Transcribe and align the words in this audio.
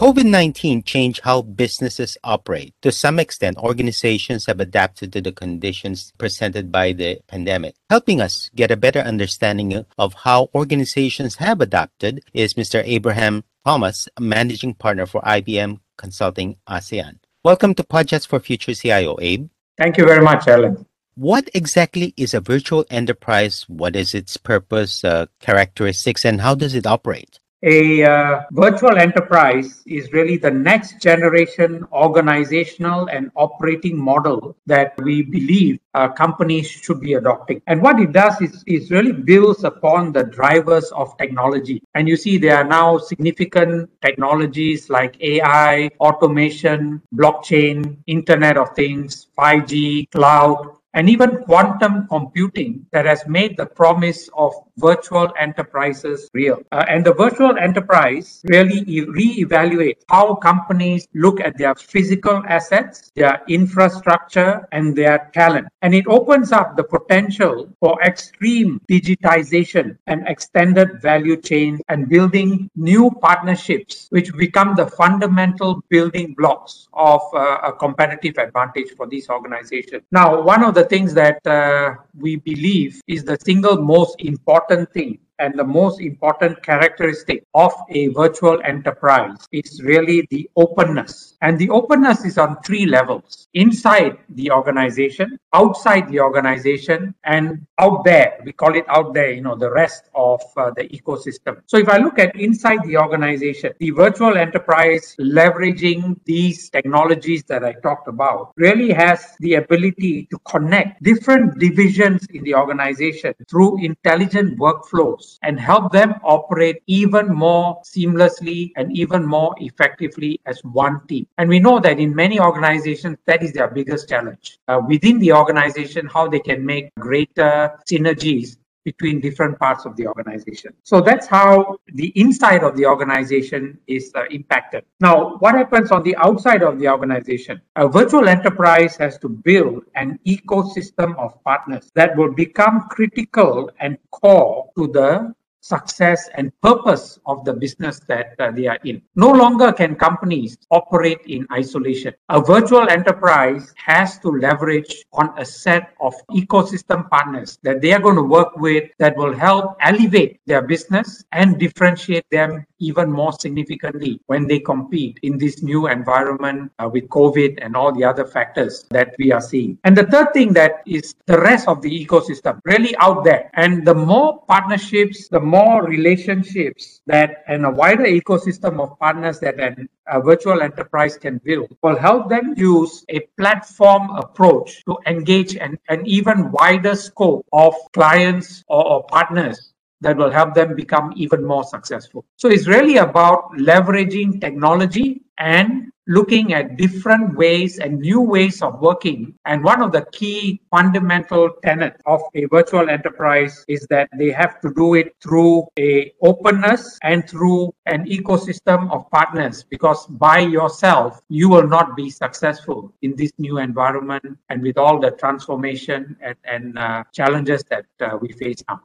COVID 0.00 0.24
19 0.24 0.82
changed 0.84 1.20
how 1.24 1.42
businesses 1.42 2.16
operate. 2.24 2.72
To 2.80 2.90
some 2.90 3.18
extent, 3.18 3.58
organizations 3.58 4.46
have 4.46 4.58
adapted 4.58 5.12
to 5.12 5.20
the 5.20 5.30
conditions 5.30 6.14
presented 6.16 6.72
by 6.72 6.92
the 6.92 7.20
pandemic. 7.28 7.74
Helping 7.90 8.18
us 8.22 8.48
get 8.54 8.70
a 8.70 8.78
better 8.78 9.00
understanding 9.00 9.84
of 9.98 10.14
how 10.14 10.48
organizations 10.54 11.34
have 11.36 11.60
adapted 11.60 12.24
is 12.32 12.54
Mr. 12.54 12.82
Abraham 12.82 13.44
Thomas, 13.66 14.08
managing 14.18 14.72
partner 14.72 15.04
for 15.04 15.20
IBM 15.20 15.80
Consulting 15.98 16.56
ASEAN. 16.66 17.18
Welcome 17.44 17.74
to 17.74 17.84
Podchats 17.84 18.26
for 18.26 18.40
Future 18.40 18.72
CIO, 18.72 19.18
Abe. 19.20 19.50
Thank 19.76 19.98
you 19.98 20.06
very 20.06 20.22
much, 20.22 20.48
Alan. 20.48 20.86
What 21.16 21.50
exactly 21.52 22.14
is 22.16 22.32
a 22.32 22.40
virtual 22.40 22.86
enterprise? 22.88 23.66
What 23.68 23.94
is 23.96 24.14
its 24.14 24.38
purpose, 24.38 25.04
uh, 25.04 25.26
characteristics, 25.40 26.24
and 26.24 26.40
how 26.40 26.54
does 26.54 26.74
it 26.74 26.86
operate? 26.86 27.38
A 27.62 28.02
uh, 28.02 28.42
virtual 28.52 28.96
enterprise 28.96 29.82
is 29.86 30.10
really 30.12 30.38
the 30.38 30.50
next 30.50 30.98
generation 30.98 31.86
organizational 31.92 33.08
and 33.08 33.30
operating 33.36 33.98
model 33.98 34.56
that 34.64 34.94
we 35.02 35.20
believe 35.22 35.78
uh, 35.92 36.08
companies 36.08 36.70
should 36.70 37.00
be 37.00 37.14
adopting. 37.14 37.60
And 37.66 37.82
what 37.82 38.00
it 38.00 38.12
does 38.12 38.40
is, 38.40 38.64
is 38.66 38.90
really 38.90 39.12
builds 39.12 39.64
upon 39.64 40.12
the 40.12 40.24
drivers 40.24 40.90
of 40.92 41.16
technology. 41.18 41.82
And 41.94 42.08
you 42.08 42.16
see, 42.16 42.38
there 42.38 42.56
are 42.56 42.64
now 42.64 42.96
significant 42.96 43.90
technologies 44.00 44.88
like 44.88 45.20
AI, 45.20 45.90
automation, 46.00 47.02
blockchain, 47.14 47.98
Internet 48.06 48.56
of 48.56 48.74
Things, 48.74 49.26
5G, 49.36 50.10
cloud, 50.12 50.76
and 50.94 51.08
even 51.08 51.42
quantum 51.44 52.06
computing 52.08 52.86
that 52.92 53.06
has 53.06 53.26
made 53.26 53.56
the 53.56 53.66
promise 53.66 54.28
of 54.34 54.52
virtual 54.78 55.32
enterprises 55.38 56.28
real. 56.32 56.62
Uh, 56.72 56.84
and 56.88 57.04
the 57.04 57.12
virtual 57.12 57.56
enterprise 57.58 58.40
really 58.44 58.82
re-evaluate 59.04 60.02
how 60.08 60.34
companies 60.34 61.06
look 61.14 61.40
at 61.40 61.56
their 61.58 61.74
physical 61.74 62.42
assets, 62.48 63.12
their 63.14 63.42
infrastructure, 63.48 64.66
and 64.72 64.96
their 64.96 65.30
talent. 65.34 65.68
And 65.82 65.94
it 65.94 66.06
opens 66.06 66.50
up 66.52 66.76
the 66.76 66.84
potential 66.84 67.68
for 67.78 68.00
extreme 68.02 68.80
digitization 68.90 69.96
and 70.06 70.26
extended 70.26 71.00
value 71.00 71.36
chains 71.36 71.80
and 71.88 72.08
building 72.08 72.70
new 72.74 73.10
partnerships, 73.22 74.06
which 74.10 74.34
become 74.34 74.74
the 74.74 74.86
fundamental 74.86 75.82
building 75.88 76.34
blocks 76.36 76.88
of 76.94 77.20
uh, 77.34 77.58
a 77.64 77.72
competitive 77.72 78.38
advantage 78.38 78.90
for 78.96 79.06
these 79.06 79.28
organizations. 79.28 80.02
Now, 80.10 80.40
one 80.40 80.64
of 80.64 80.74
the 80.74 80.79
things 80.84 81.14
that 81.14 81.44
uh, 81.46 81.94
we 82.18 82.36
believe 82.36 83.00
is 83.06 83.24
the 83.24 83.38
single 83.44 83.80
most 83.80 84.16
important 84.20 84.92
thing 84.92 85.18
and 85.40 85.58
the 85.58 85.64
most 85.64 86.00
important 86.00 86.62
characteristic 86.62 87.44
of 87.54 87.72
a 87.88 88.08
virtual 88.08 88.60
enterprise 88.64 89.36
is 89.50 89.82
really 89.82 90.26
the 90.30 90.48
openness. 90.54 91.36
And 91.40 91.58
the 91.58 91.70
openness 91.70 92.24
is 92.24 92.36
on 92.36 92.60
three 92.62 92.84
levels 92.84 93.48
inside 93.54 94.18
the 94.28 94.50
organization, 94.50 95.38
outside 95.54 96.08
the 96.10 96.20
organization, 96.20 97.14
and 97.24 97.66
out 97.78 98.04
there. 98.04 98.38
We 98.44 98.52
call 98.52 98.76
it 98.76 98.84
out 98.88 99.14
there, 99.14 99.32
you 99.32 99.40
know, 99.40 99.56
the 99.56 99.72
rest 99.72 100.10
of 100.14 100.42
uh, 100.56 100.70
the 100.76 100.84
ecosystem. 100.88 101.62
So 101.66 101.78
if 101.78 101.88
I 101.88 101.96
look 101.96 102.18
at 102.18 102.36
inside 102.36 102.80
the 102.84 102.98
organization, 102.98 103.72
the 103.78 103.90
virtual 103.90 104.36
enterprise 104.36 105.16
leveraging 105.18 106.20
these 106.26 106.68
technologies 106.68 107.44
that 107.44 107.64
I 107.64 107.72
talked 107.72 108.08
about 108.08 108.52
really 108.56 108.92
has 108.92 109.36
the 109.40 109.54
ability 109.54 110.28
to 110.30 110.38
connect 110.40 111.02
different 111.02 111.58
divisions 111.58 112.26
in 112.34 112.44
the 112.44 112.54
organization 112.54 113.32
through 113.48 113.82
intelligent 113.82 114.58
workflows 114.58 115.29
and 115.42 115.58
help 115.58 115.92
them 115.92 116.14
operate 116.22 116.82
even 116.86 117.28
more 117.32 117.80
seamlessly 117.82 118.72
and 118.76 118.96
even 118.96 119.24
more 119.24 119.54
effectively 119.58 120.40
as 120.46 120.60
one 120.64 121.06
team. 121.06 121.26
And 121.38 121.48
we 121.48 121.58
know 121.58 121.80
that 121.80 121.98
in 121.98 122.14
many 122.14 122.40
organizations, 122.40 123.18
that 123.26 123.42
is 123.42 123.52
their 123.52 123.68
biggest 123.68 124.08
challenge. 124.08 124.58
Uh, 124.68 124.80
within 124.86 125.18
the 125.18 125.32
organization, 125.32 126.06
how 126.06 126.28
they 126.28 126.40
can 126.40 126.64
make 126.64 126.94
greater 126.96 127.78
synergies 127.90 128.56
between 128.84 129.20
different 129.20 129.58
parts 129.58 129.84
of 129.84 129.96
the 129.96 130.06
organization. 130.06 130.72
So 130.82 131.00
that's 131.00 131.26
how 131.26 131.78
the 131.94 132.08
inside 132.16 132.62
of 132.64 132.76
the 132.76 132.86
organization 132.86 133.78
is 133.86 134.10
uh, 134.14 134.24
impacted. 134.30 134.84
Now, 135.00 135.36
what 135.38 135.54
happens 135.54 135.90
on 135.90 136.02
the 136.02 136.16
outside 136.16 136.62
of 136.62 136.78
the 136.78 136.88
organization? 136.88 137.60
A 137.76 137.88
virtual 137.88 138.28
enterprise 138.28 138.96
has 138.96 139.18
to 139.18 139.28
build 139.28 139.84
an 139.94 140.18
ecosystem 140.26 141.16
of 141.18 141.42
partners 141.44 141.90
that 141.94 142.16
will 142.16 142.32
become 142.32 142.88
critical 142.88 143.70
and 143.80 143.98
core 144.10 144.70
to 144.76 144.86
the 144.88 145.34
success 145.60 146.28
and 146.34 146.52
purpose 146.60 147.18
of 147.26 147.44
the 147.44 147.52
business 147.52 148.00
that 148.08 148.34
uh, 148.38 148.50
they 148.50 148.66
are 148.66 148.78
in. 148.84 149.00
No 149.14 149.30
longer 149.30 149.72
can 149.72 149.94
companies 149.94 150.58
operate 150.70 151.20
in 151.26 151.46
isolation. 151.52 152.14
A 152.28 152.40
virtual 152.40 152.88
enterprise 152.88 153.72
has 153.76 154.18
to 154.20 154.28
leverage 154.28 155.04
on 155.12 155.32
a 155.38 155.44
set 155.44 155.94
of 156.00 156.14
ecosystem 156.30 157.08
partners 157.10 157.58
that 157.62 157.80
they 157.80 157.92
are 157.92 158.00
going 158.00 158.16
to 158.16 158.22
work 158.22 158.56
with 158.56 158.90
that 158.98 159.16
will 159.16 159.36
help 159.36 159.76
elevate 159.80 160.40
their 160.46 160.62
business 160.62 161.24
and 161.32 161.58
differentiate 161.58 162.24
them 162.30 162.66
even 162.80 163.10
more 163.10 163.32
significantly 163.32 164.20
when 164.26 164.46
they 164.46 164.58
compete 164.58 165.20
in 165.22 165.38
this 165.38 165.62
new 165.62 165.86
environment 165.86 166.72
uh, 166.78 166.88
with 166.88 167.06
COVID 167.08 167.58
and 167.62 167.76
all 167.76 167.92
the 167.92 168.02
other 168.02 168.24
factors 168.24 168.86
that 168.90 169.14
we 169.18 169.30
are 169.30 169.40
seeing. 169.40 169.78
And 169.84 169.96
the 169.96 170.06
third 170.06 170.32
thing 170.32 170.52
that 170.54 170.82
is 170.86 171.14
the 171.26 171.38
rest 171.38 171.68
of 171.68 171.82
the 171.82 171.90
ecosystem 171.90 172.60
really 172.64 172.96
out 172.96 173.22
there. 173.22 173.50
And 173.54 173.86
the 173.86 173.94
more 173.94 174.42
partnerships, 174.48 175.28
the 175.28 175.40
more 175.50 175.84
relationships 175.84 177.00
that 177.06 177.42
and 177.48 177.66
a 177.66 177.70
wider 177.70 178.04
ecosystem 178.04 178.80
of 178.80 178.98
partners 178.98 179.40
that 179.40 179.58
an, 179.58 179.88
a 180.06 180.20
virtual 180.20 180.62
enterprise 180.62 181.16
can 181.16 181.40
build 181.44 181.68
will 181.82 181.96
help 181.96 182.28
them 182.28 182.54
use 182.56 183.04
a 183.08 183.20
platform 183.38 184.10
approach 184.10 184.84
to 184.84 184.96
engage 185.06 185.56
an, 185.56 185.78
an 185.88 186.06
even 186.06 186.52
wider 186.52 186.94
scope 186.94 187.44
of 187.52 187.74
clients 187.92 188.62
or, 188.68 188.84
or 188.92 189.04
partners 189.06 189.72
that 190.00 190.16
will 190.16 190.30
help 190.30 190.54
them 190.54 190.74
become 190.74 191.12
even 191.16 191.44
more 191.44 191.64
successful. 191.64 192.24
So 192.36 192.48
it's 192.48 192.66
really 192.66 192.96
about 192.96 193.52
leveraging 193.58 194.40
technology 194.40 195.22
and 195.38 195.90
looking 196.10 196.52
at 196.52 196.76
different 196.76 197.36
ways 197.36 197.78
and 197.78 198.00
new 198.00 198.20
ways 198.20 198.62
of 198.62 198.80
working. 198.80 199.32
And 199.44 199.62
one 199.62 199.80
of 199.80 199.92
the 199.92 200.04
key 200.10 200.60
fundamental 200.68 201.50
tenets 201.62 202.02
of 202.04 202.20
a 202.34 202.46
virtual 202.46 202.90
enterprise 202.90 203.64
is 203.68 203.86
that 203.90 204.10
they 204.18 204.30
have 204.32 204.60
to 204.62 204.74
do 204.74 204.94
it 204.94 205.14
through 205.22 205.68
a 205.78 206.12
openness 206.20 206.98
and 207.04 207.28
through 207.30 207.72
an 207.86 208.06
ecosystem 208.06 208.90
of 208.90 209.08
partners 209.12 209.62
because 209.62 210.04
by 210.08 210.40
yourself 210.40 211.20
you 211.28 211.48
will 211.48 211.68
not 211.68 211.96
be 211.96 212.10
successful 212.10 212.92
in 213.02 213.14
this 213.14 213.30
new 213.38 213.58
environment 213.58 214.36
and 214.48 214.62
with 214.62 214.78
all 214.78 214.98
the 214.98 215.12
transformation 215.12 216.16
and, 216.20 216.36
and 216.44 216.76
uh, 216.76 217.04
challenges 217.12 217.62
that 217.70 217.86
uh, 218.00 218.18
we 218.20 218.32
face 218.32 218.64
now. 218.68 218.80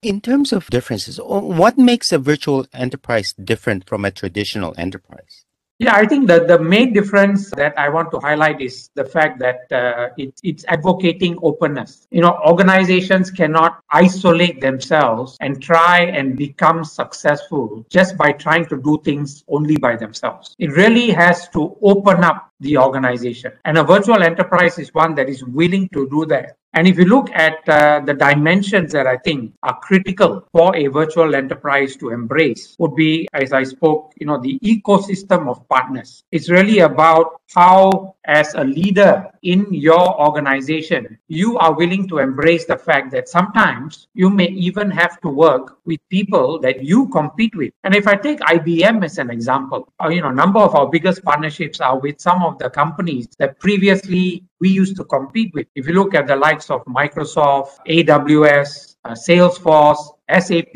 In 0.00 0.20
terms 0.20 0.52
of 0.52 0.68
differences, 0.68 1.18
what 1.20 1.76
makes 1.76 2.12
a 2.12 2.18
virtual 2.18 2.66
enterprise 2.72 3.32
different 3.32 3.88
from 3.88 4.04
a 4.04 4.10
traditional 4.12 4.74
enterprise? 4.76 5.44
Yeah, 5.82 5.96
I 5.96 6.06
think 6.06 6.28
that 6.28 6.46
the 6.46 6.60
main 6.60 6.92
difference 6.92 7.50
that 7.56 7.76
I 7.76 7.88
want 7.88 8.12
to 8.12 8.20
highlight 8.20 8.60
is 8.60 8.88
the 8.94 9.04
fact 9.04 9.40
that 9.40 9.66
uh, 9.72 10.10
it, 10.16 10.32
it's 10.44 10.64
advocating 10.68 11.36
openness. 11.42 12.06
You 12.12 12.20
know, 12.20 12.38
organizations 12.46 13.32
cannot 13.32 13.80
isolate 13.90 14.60
themselves 14.60 15.36
and 15.40 15.60
try 15.60 16.02
and 16.02 16.36
become 16.36 16.84
successful 16.84 17.84
just 17.90 18.16
by 18.16 18.30
trying 18.30 18.66
to 18.66 18.80
do 18.80 19.00
things 19.02 19.42
only 19.48 19.76
by 19.76 19.96
themselves. 19.96 20.54
It 20.60 20.70
really 20.70 21.10
has 21.10 21.48
to 21.48 21.76
open 21.82 22.22
up 22.22 22.52
the 22.60 22.78
organization. 22.78 23.50
And 23.64 23.76
a 23.76 23.82
virtual 23.82 24.22
enterprise 24.22 24.78
is 24.78 24.94
one 24.94 25.16
that 25.16 25.28
is 25.28 25.42
willing 25.42 25.88
to 25.94 26.08
do 26.10 26.26
that. 26.26 26.58
And 26.74 26.88
if 26.88 26.96
you 26.96 27.04
look 27.04 27.28
at 27.32 27.68
uh, 27.68 28.00
the 28.00 28.14
dimensions 28.14 28.92
that 28.92 29.06
I 29.06 29.18
think 29.18 29.52
are 29.62 29.78
critical 29.80 30.48
for 30.52 30.74
a 30.74 30.86
virtual 30.86 31.34
enterprise 31.34 31.96
to 31.96 32.08
embrace 32.10 32.74
would 32.78 32.96
be, 32.96 33.28
as 33.34 33.52
I 33.52 33.64
spoke, 33.64 34.14
you 34.16 34.26
know, 34.26 34.40
the 34.40 34.58
ecosystem 34.60 35.50
of 35.50 35.68
partners. 35.68 36.24
It's 36.32 36.48
really 36.48 36.78
about 36.78 37.41
how, 37.54 38.14
as 38.24 38.54
a 38.54 38.64
leader 38.64 39.26
in 39.42 39.66
your 39.72 40.20
organization, 40.20 41.18
you 41.28 41.58
are 41.58 41.74
willing 41.74 42.08
to 42.08 42.18
embrace 42.18 42.64
the 42.64 42.76
fact 42.76 43.10
that 43.12 43.28
sometimes 43.28 44.08
you 44.14 44.30
may 44.30 44.48
even 44.48 44.90
have 44.90 45.20
to 45.20 45.28
work 45.28 45.78
with 45.84 46.00
people 46.08 46.58
that 46.60 46.84
you 46.84 47.08
compete 47.08 47.54
with. 47.54 47.72
And 47.84 47.94
if 47.94 48.06
I 48.06 48.14
take 48.14 48.40
IBM 48.40 49.04
as 49.04 49.18
an 49.18 49.30
example, 49.30 49.92
uh, 50.02 50.08
you 50.08 50.22
know, 50.22 50.28
a 50.28 50.34
number 50.34 50.60
of 50.60 50.74
our 50.74 50.88
biggest 50.88 51.22
partnerships 51.24 51.80
are 51.80 51.98
with 51.98 52.20
some 52.20 52.42
of 52.42 52.58
the 52.58 52.70
companies 52.70 53.28
that 53.38 53.58
previously 53.58 54.44
we 54.60 54.68
used 54.68 54.96
to 54.96 55.04
compete 55.04 55.52
with. 55.54 55.66
If 55.74 55.88
you 55.88 55.94
look 55.94 56.14
at 56.14 56.26
the 56.26 56.36
likes 56.36 56.70
of 56.70 56.84
Microsoft, 56.84 57.78
AWS, 57.88 58.96
uh, 59.04 59.10
Salesforce, 59.10 60.11
SAP. 60.30 60.74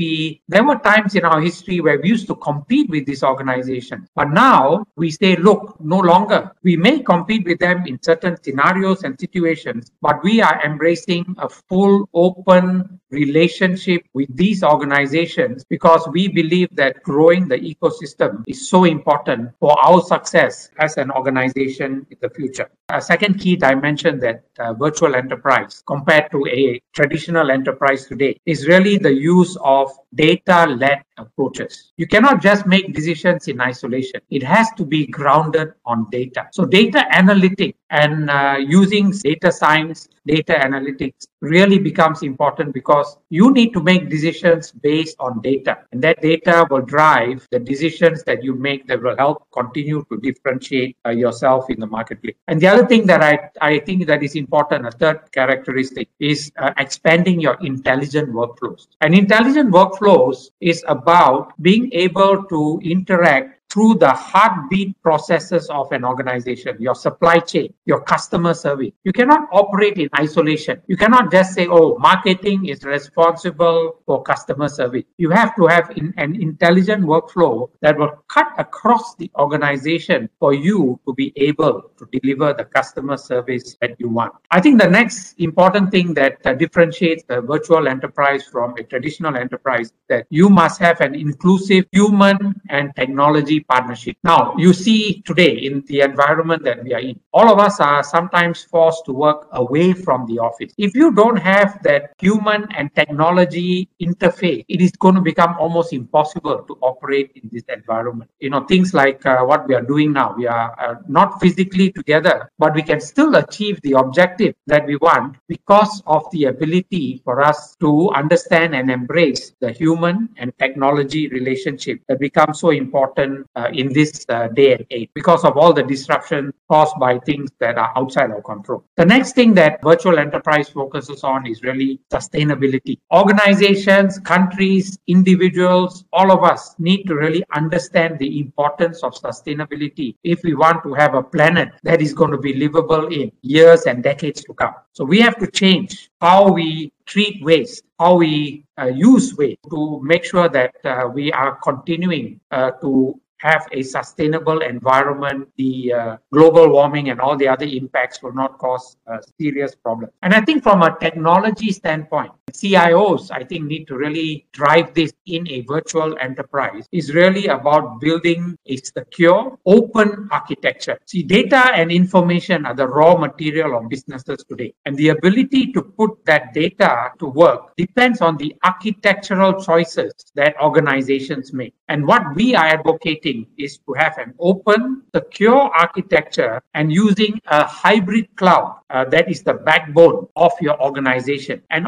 There 0.48 0.64
were 0.64 0.76
times 0.76 1.14
in 1.14 1.24
our 1.24 1.40
history 1.40 1.80
where 1.80 2.00
we 2.00 2.08
used 2.08 2.26
to 2.28 2.34
compete 2.36 2.90
with 2.90 3.06
these 3.06 3.22
organizations. 3.22 4.08
But 4.14 4.30
now 4.30 4.84
we 4.96 5.10
say, 5.10 5.36
look, 5.36 5.76
no 5.80 5.98
longer. 5.98 6.52
We 6.62 6.76
may 6.76 7.00
compete 7.00 7.46
with 7.46 7.58
them 7.58 7.86
in 7.86 8.02
certain 8.02 8.36
scenarios 8.42 9.04
and 9.04 9.18
situations, 9.18 9.90
but 10.02 10.22
we 10.22 10.40
are 10.40 10.62
embracing 10.64 11.34
a 11.38 11.48
full, 11.48 12.08
open, 12.12 13.00
relationship 13.10 14.02
with 14.14 14.34
these 14.36 14.62
organizations 14.62 15.64
because 15.68 16.06
we 16.12 16.28
believe 16.28 16.68
that 16.72 17.02
growing 17.02 17.48
the 17.48 17.58
ecosystem 17.58 18.42
is 18.46 18.68
so 18.68 18.84
important 18.84 19.50
for 19.60 19.78
our 19.84 20.00
success 20.02 20.70
as 20.78 20.96
an 20.96 21.10
organization 21.10 22.06
in 22.10 22.18
the 22.20 22.30
future. 22.30 22.68
A 22.88 23.00
second 23.00 23.38
key 23.40 23.56
dimension 23.56 24.18
that 24.20 24.44
uh, 24.58 24.72
virtual 24.74 25.14
enterprise 25.14 25.82
compared 25.86 26.30
to 26.30 26.46
a 26.46 26.80
traditional 26.94 27.50
enterprise 27.50 28.06
today 28.06 28.38
is 28.46 28.66
really 28.66 28.96
the 28.96 29.12
use 29.12 29.56
of 29.62 29.90
data 30.14 30.66
led 30.66 31.02
approaches. 31.18 31.92
You 31.96 32.06
cannot 32.06 32.40
just 32.42 32.66
make 32.66 32.94
decisions 32.94 33.48
in 33.48 33.60
isolation. 33.60 34.20
It 34.30 34.42
has 34.42 34.70
to 34.76 34.84
be 34.84 35.06
grounded 35.06 35.72
on 35.84 36.08
data. 36.10 36.48
So 36.52 36.64
data 36.64 37.04
analytics 37.12 37.74
and 37.90 38.30
uh, 38.30 38.56
using 38.58 39.10
data 39.10 39.52
science, 39.52 40.08
data 40.26 40.54
analytics 40.54 41.26
really 41.40 41.78
becomes 41.78 42.22
important 42.22 42.74
because 42.74 43.16
you 43.30 43.52
need 43.52 43.72
to 43.72 43.80
make 43.80 44.10
decisions 44.10 44.72
based 44.72 45.16
on 45.20 45.40
data. 45.40 45.78
And 45.92 46.02
that 46.02 46.20
data 46.20 46.66
will 46.68 46.80
drive 46.80 47.46
the 47.50 47.60
decisions 47.60 48.24
that 48.24 48.42
you 48.42 48.54
make 48.54 48.86
that 48.88 49.02
will 49.02 49.16
help 49.16 49.46
continue 49.52 50.04
to 50.10 50.18
differentiate 50.18 50.96
uh, 51.06 51.10
yourself 51.10 51.70
in 51.70 51.78
the 51.78 51.86
marketplace. 51.86 52.34
And 52.48 52.60
the 52.60 52.66
other 52.66 52.86
thing 52.86 53.06
that 53.06 53.22
I, 53.22 53.50
I 53.60 53.78
think 53.80 54.06
that 54.06 54.22
is 54.22 54.34
important, 54.34 54.86
a 54.86 54.90
third 54.90 55.20
characteristic, 55.32 56.08
is 56.18 56.50
uh, 56.58 56.72
expanding 56.78 57.40
your 57.40 57.56
intelligent 57.60 58.30
workflows. 58.30 58.88
And 59.00 59.14
intelligent 59.14 59.70
workflows 59.70 60.50
is 60.60 60.84
about 60.88 61.52
being 61.62 61.92
able 61.92 62.44
to 62.44 62.80
interact 62.82 63.55
through 63.76 63.94
the 63.96 64.08
heartbeat 64.08 64.96
processes 65.02 65.68
of 65.68 65.92
an 65.92 66.02
organization, 66.02 66.74
your 66.80 66.94
supply 66.94 67.38
chain, 67.38 67.74
your 67.84 68.00
customer 68.00 68.54
service. 68.54 68.92
You 69.04 69.12
cannot 69.12 69.50
operate 69.52 69.98
in 69.98 70.08
isolation. 70.18 70.80
You 70.86 70.96
cannot 70.96 71.30
just 71.30 71.52
say, 71.52 71.66
oh, 71.68 71.98
marketing 71.98 72.68
is 72.68 72.84
responsible 72.84 74.00
for 74.06 74.22
customer 74.22 74.70
service. 74.70 75.04
You 75.18 75.28
have 75.28 75.54
to 75.56 75.66
have 75.66 75.90
in, 75.94 76.14
an 76.16 76.40
intelligent 76.40 77.04
workflow 77.04 77.68
that 77.82 77.98
will 77.98 78.24
cut 78.28 78.46
across 78.56 79.14
the 79.16 79.30
organization 79.38 80.30
for 80.40 80.54
you 80.54 80.98
to 81.06 81.12
be 81.12 81.34
able 81.36 81.90
to 81.98 82.08
deliver 82.18 82.54
the 82.54 82.64
customer 82.64 83.18
service 83.18 83.76
that 83.82 84.00
you 84.00 84.08
want. 84.08 84.32
I 84.50 84.62
think 84.62 84.80
the 84.80 84.88
next 84.88 85.34
important 85.36 85.90
thing 85.90 86.14
that 86.14 86.38
uh, 86.46 86.54
differentiates 86.54 87.24
a 87.28 87.42
virtual 87.42 87.88
enterprise 87.88 88.44
from 88.44 88.74
a 88.78 88.84
traditional 88.84 89.36
enterprise 89.36 89.92
that 90.08 90.26
you 90.30 90.48
must 90.48 90.80
have 90.80 91.02
an 91.02 91.14
inclusive 91.14 91.84
human 91.92 92.58
and 92.70 92.90
technology 92.96 93.65
partnership. 93.68 94.16
Now, 94.24 94.54
you 94.56 94.72
see 94.72 95.22
today 95.24 95.52
in 95.52 95.82
the 95.86 96.00
environment 96.00 96.62
that 96.64 96.82
we 96.82 96.94
are 96.94 97.00
in, 97.00 97.20
all 97.32 97.52
of 97.52 97.58
us 97.58 97.80
are 97.80 98.02
sometimes 98.02 98.62
forced 98.64 99.04
to 99.06 99.12
work 99.12 99.48
away 99.52 99.92
from 99.92 100.26
the 100.26 100.38
office. 100.38 100.72
If 100.78 100.94
you 100.94 101.12
don't 101.12 101.36
have 101.36 101.82
that 101.82 102.14
human 102.18 102.66
and 102.72 102.94
technology 102.94 103.88
interface, 104.00 104.64
it 104.68 104.80
is 104.80 104.92
going 104.92 105.14
to 105.14 105.20
become 105.20 105.56
almost 105.58 105.92
impossible 105.92 106.62
to 106.62 106.78
operate 106.80 107.32
in 107.34 107.48
this 107.52 107.64
environment. 107.68 108.30
You 108.40 108.50
know, 108.50 108.64
things 108.64 108.94
like 108.94 109.24
uh, 109.26 109.42
what 109.42 109.68
we 109.68 109.74
are 109.74 109.82
doing 109.82 110.12
now, 110.12 110.34
we 110.36 110.46
are 110.46 110.74
uh, 110.80 110.94
not 111.08 111.40
physically 111.40 111.90
together, 111.92 112.50
but 112.58 112.74
we 112.74 112.82
can 112.82 113.00
still 113.00 113.34
achieve 113.36 113.80
the 113.82 113.92
objective 113.92 114.54
that 114.66 114.86
we 114.86 114.96
want 114.96 115.36
because 115.48 116.02
of 116.06 116.30
the 116.32 116.44
ability 116.44 117.20
for 117.24 117.42
us 117.42 117.76
to 117.80 118.10
understand 118.10 118.74
and 118.74 118.90
embrace 118.90 119.52
the 119.60 119.70
human 119.72 120.28
and 120.36 120.52
technology 120.58 121.28
relationship 121.28 122.00
that 122.08 122.18
becomes 122.20 122.60
so 122.60 122.70
important 122.70 123.46
uh, 123.56 123.70
in 123.72 123.92
this 123.92 124.24
uh, 124.28 124.48
day 124.48 124.74
and 124.74 124.86
age 124.90 125.08
because 125.14 125.44
of 125.44 125.56
all 125.56 125.72
the 125.72 125.82
disruption 125.82 126.52
caused 126.68 126.94
by 127.00 127.18
things 127.20 127.50
that 127.58 127.78
are 127.78 127.92
outside 127.96 128.30
our 128.30 128.42
control. 128.42 128.84
The 128.96 129.04
next 129.04 129.34
thing 129.34 129.54
that 129.54 129.82
virtual 129.82 130.18
enterprise 130.18 130.68
focuses 130.68 131.24
on 131.24 131.46
is 131.46 131.62
really 131.62 132.00
sustainability. 132.12 132.98
Organizations, 133.12 134.18
countries, 134.18 134.98
individuals, 135.06 136.04
all 136.12 136.30
of 136.30 136.44
us 136.44 136.74
need 136.78 137.04
to 137.04 137.14
really 137.14 137.44
understand 137.54 138.18
the 138.18 138.40
importance 138.40 139.02
of 139.02 139.14
sustainability 139.14 140.16
if 140.22 140.42
we 140.42 140.54
want 140.54 140.82
to 140.84 140.94
have 140.94 141.14
a 141.14 141.22
planet 141.22 141.70
that 141.82 142.02
is 142.02 142.12
going 142.12 142.30
to 142.30 142.38
be 142.38 142.54
livable 142.54 143.06
in 143.08 143.32
years 143.42 143.82
and 143.86 144.02
decades 144.02 144.42
to 144.44 144.54
come. 144.54 144.74
So 144.92 145.04
we 145.04 145.20
have 145.20 145.38
to 145.38 145.46
change 145.50 146.10
how 146.20 146.50
we 146.50 146.92
treat 147.06 147.42
waste, 147.42 147.84
how 147.98 148.16
we 148.16 148.64
uh, 148.78 148.86
use 148.86 149.36
waste 149.36 149.60
to 149.70 150.00
make 150.02 150.24
sure 150.24 150.48
that 150.48 150.74
uh, 150.84 151.08
we 151.12 151.32
are 151.32 151.56
continuing 151.56 152.40
uh, 152.50 152.72
to 152.82 153.18
have 153.38 153.66
a 153.72 153.82
sustainable 153.82 154.60
environment, 154.60 155.48
the 155.56 155.92
uh, 155.92 156.16
global 156.32 156.70
warming 156.70 157.10
and 157.10 157.20
all 157.20 157.36
the 157.36 157.48
other 157.48 157.66
impacts 157.66 158.22
will 158.22 158.32
not 158.32 158.58
cause 158.58 158.96
a 159.06 159.18
serious 159.38 159.74
problem. 159.74 160.10
And 160.22 160.34
I 160.34 160.40
think 160.40 160.62
from 160.62 160.82
a 160.82 160.96
technology 160.98 161.72
standpoint, 161.72 162.32
CIOs, 162.56 163.30
I 163.30 163.44
think, 163.44 163.66
need 163.66 163.86
to 163.88 163.96
really 163.96 164.46
drive 164.52 164.94
this 164.94 165.12
in 165.26 165.46
a 165.50 165.60
virtual 165.62 166.16
enterprise 166.20 166.88
is 166.92 167.14
really 167.14 167.46
about 167.46 168.00
building 168.00 168.56
a 168.66 168.76
secure, 168.76 169.58
open 169.66 170.28
architecture. 170.32 170.98
See, 171.06 171.22
data 171.22 171.72
and 171.74 171.92
information 171.92 172.64
are 172.64 172.74
the 172.74 172.88
raw 172.88 173.16
material 173.16 173.76
of 173.76 173.88
businesses 173.88 174.44
today. 174.48 174.72
And 174.86 174.96
the 174.96 175.08
ability 175.10 175.72
to 175.72 175.82
put 175.82 176.24
that 176.24 176.54
data 176.54 177.10
to 177.18 177.26
work 177.26 177.76
depends 177.76 178.20
on 178.20 178.36
the 178.36 178.54
architectural 178.64 179.60
choices 179.62 180.12
that 180.34 180.54
organizations 180.60 181.52
make. 181.52 181.74
And 181.88 182.06
what 182.06 182.34
we 182.34 182.54
are 182.54 182.66
advocating 182.66 183.46
is 183.56 183.78
to 183.86 183.92
have 183.94 184.18
an 184.18 184.34
open, 184.38 185.02
secure 185.14 185.70
architecture 185.84 186.60
and 186.74 186.92
using 186.92 187.40
a 187.46 187.64
hybrid 187.64 188.34
cloud 188.36 188.80
uh, 188.90 189.04
that 189.06 189.30
is 189.30 189.42
the 189.42 189.54
backbone 189.54 190.28
of 190.36 190.52
your 190.60 190.80
organization. 190.82 191.62
And 191.70 191.86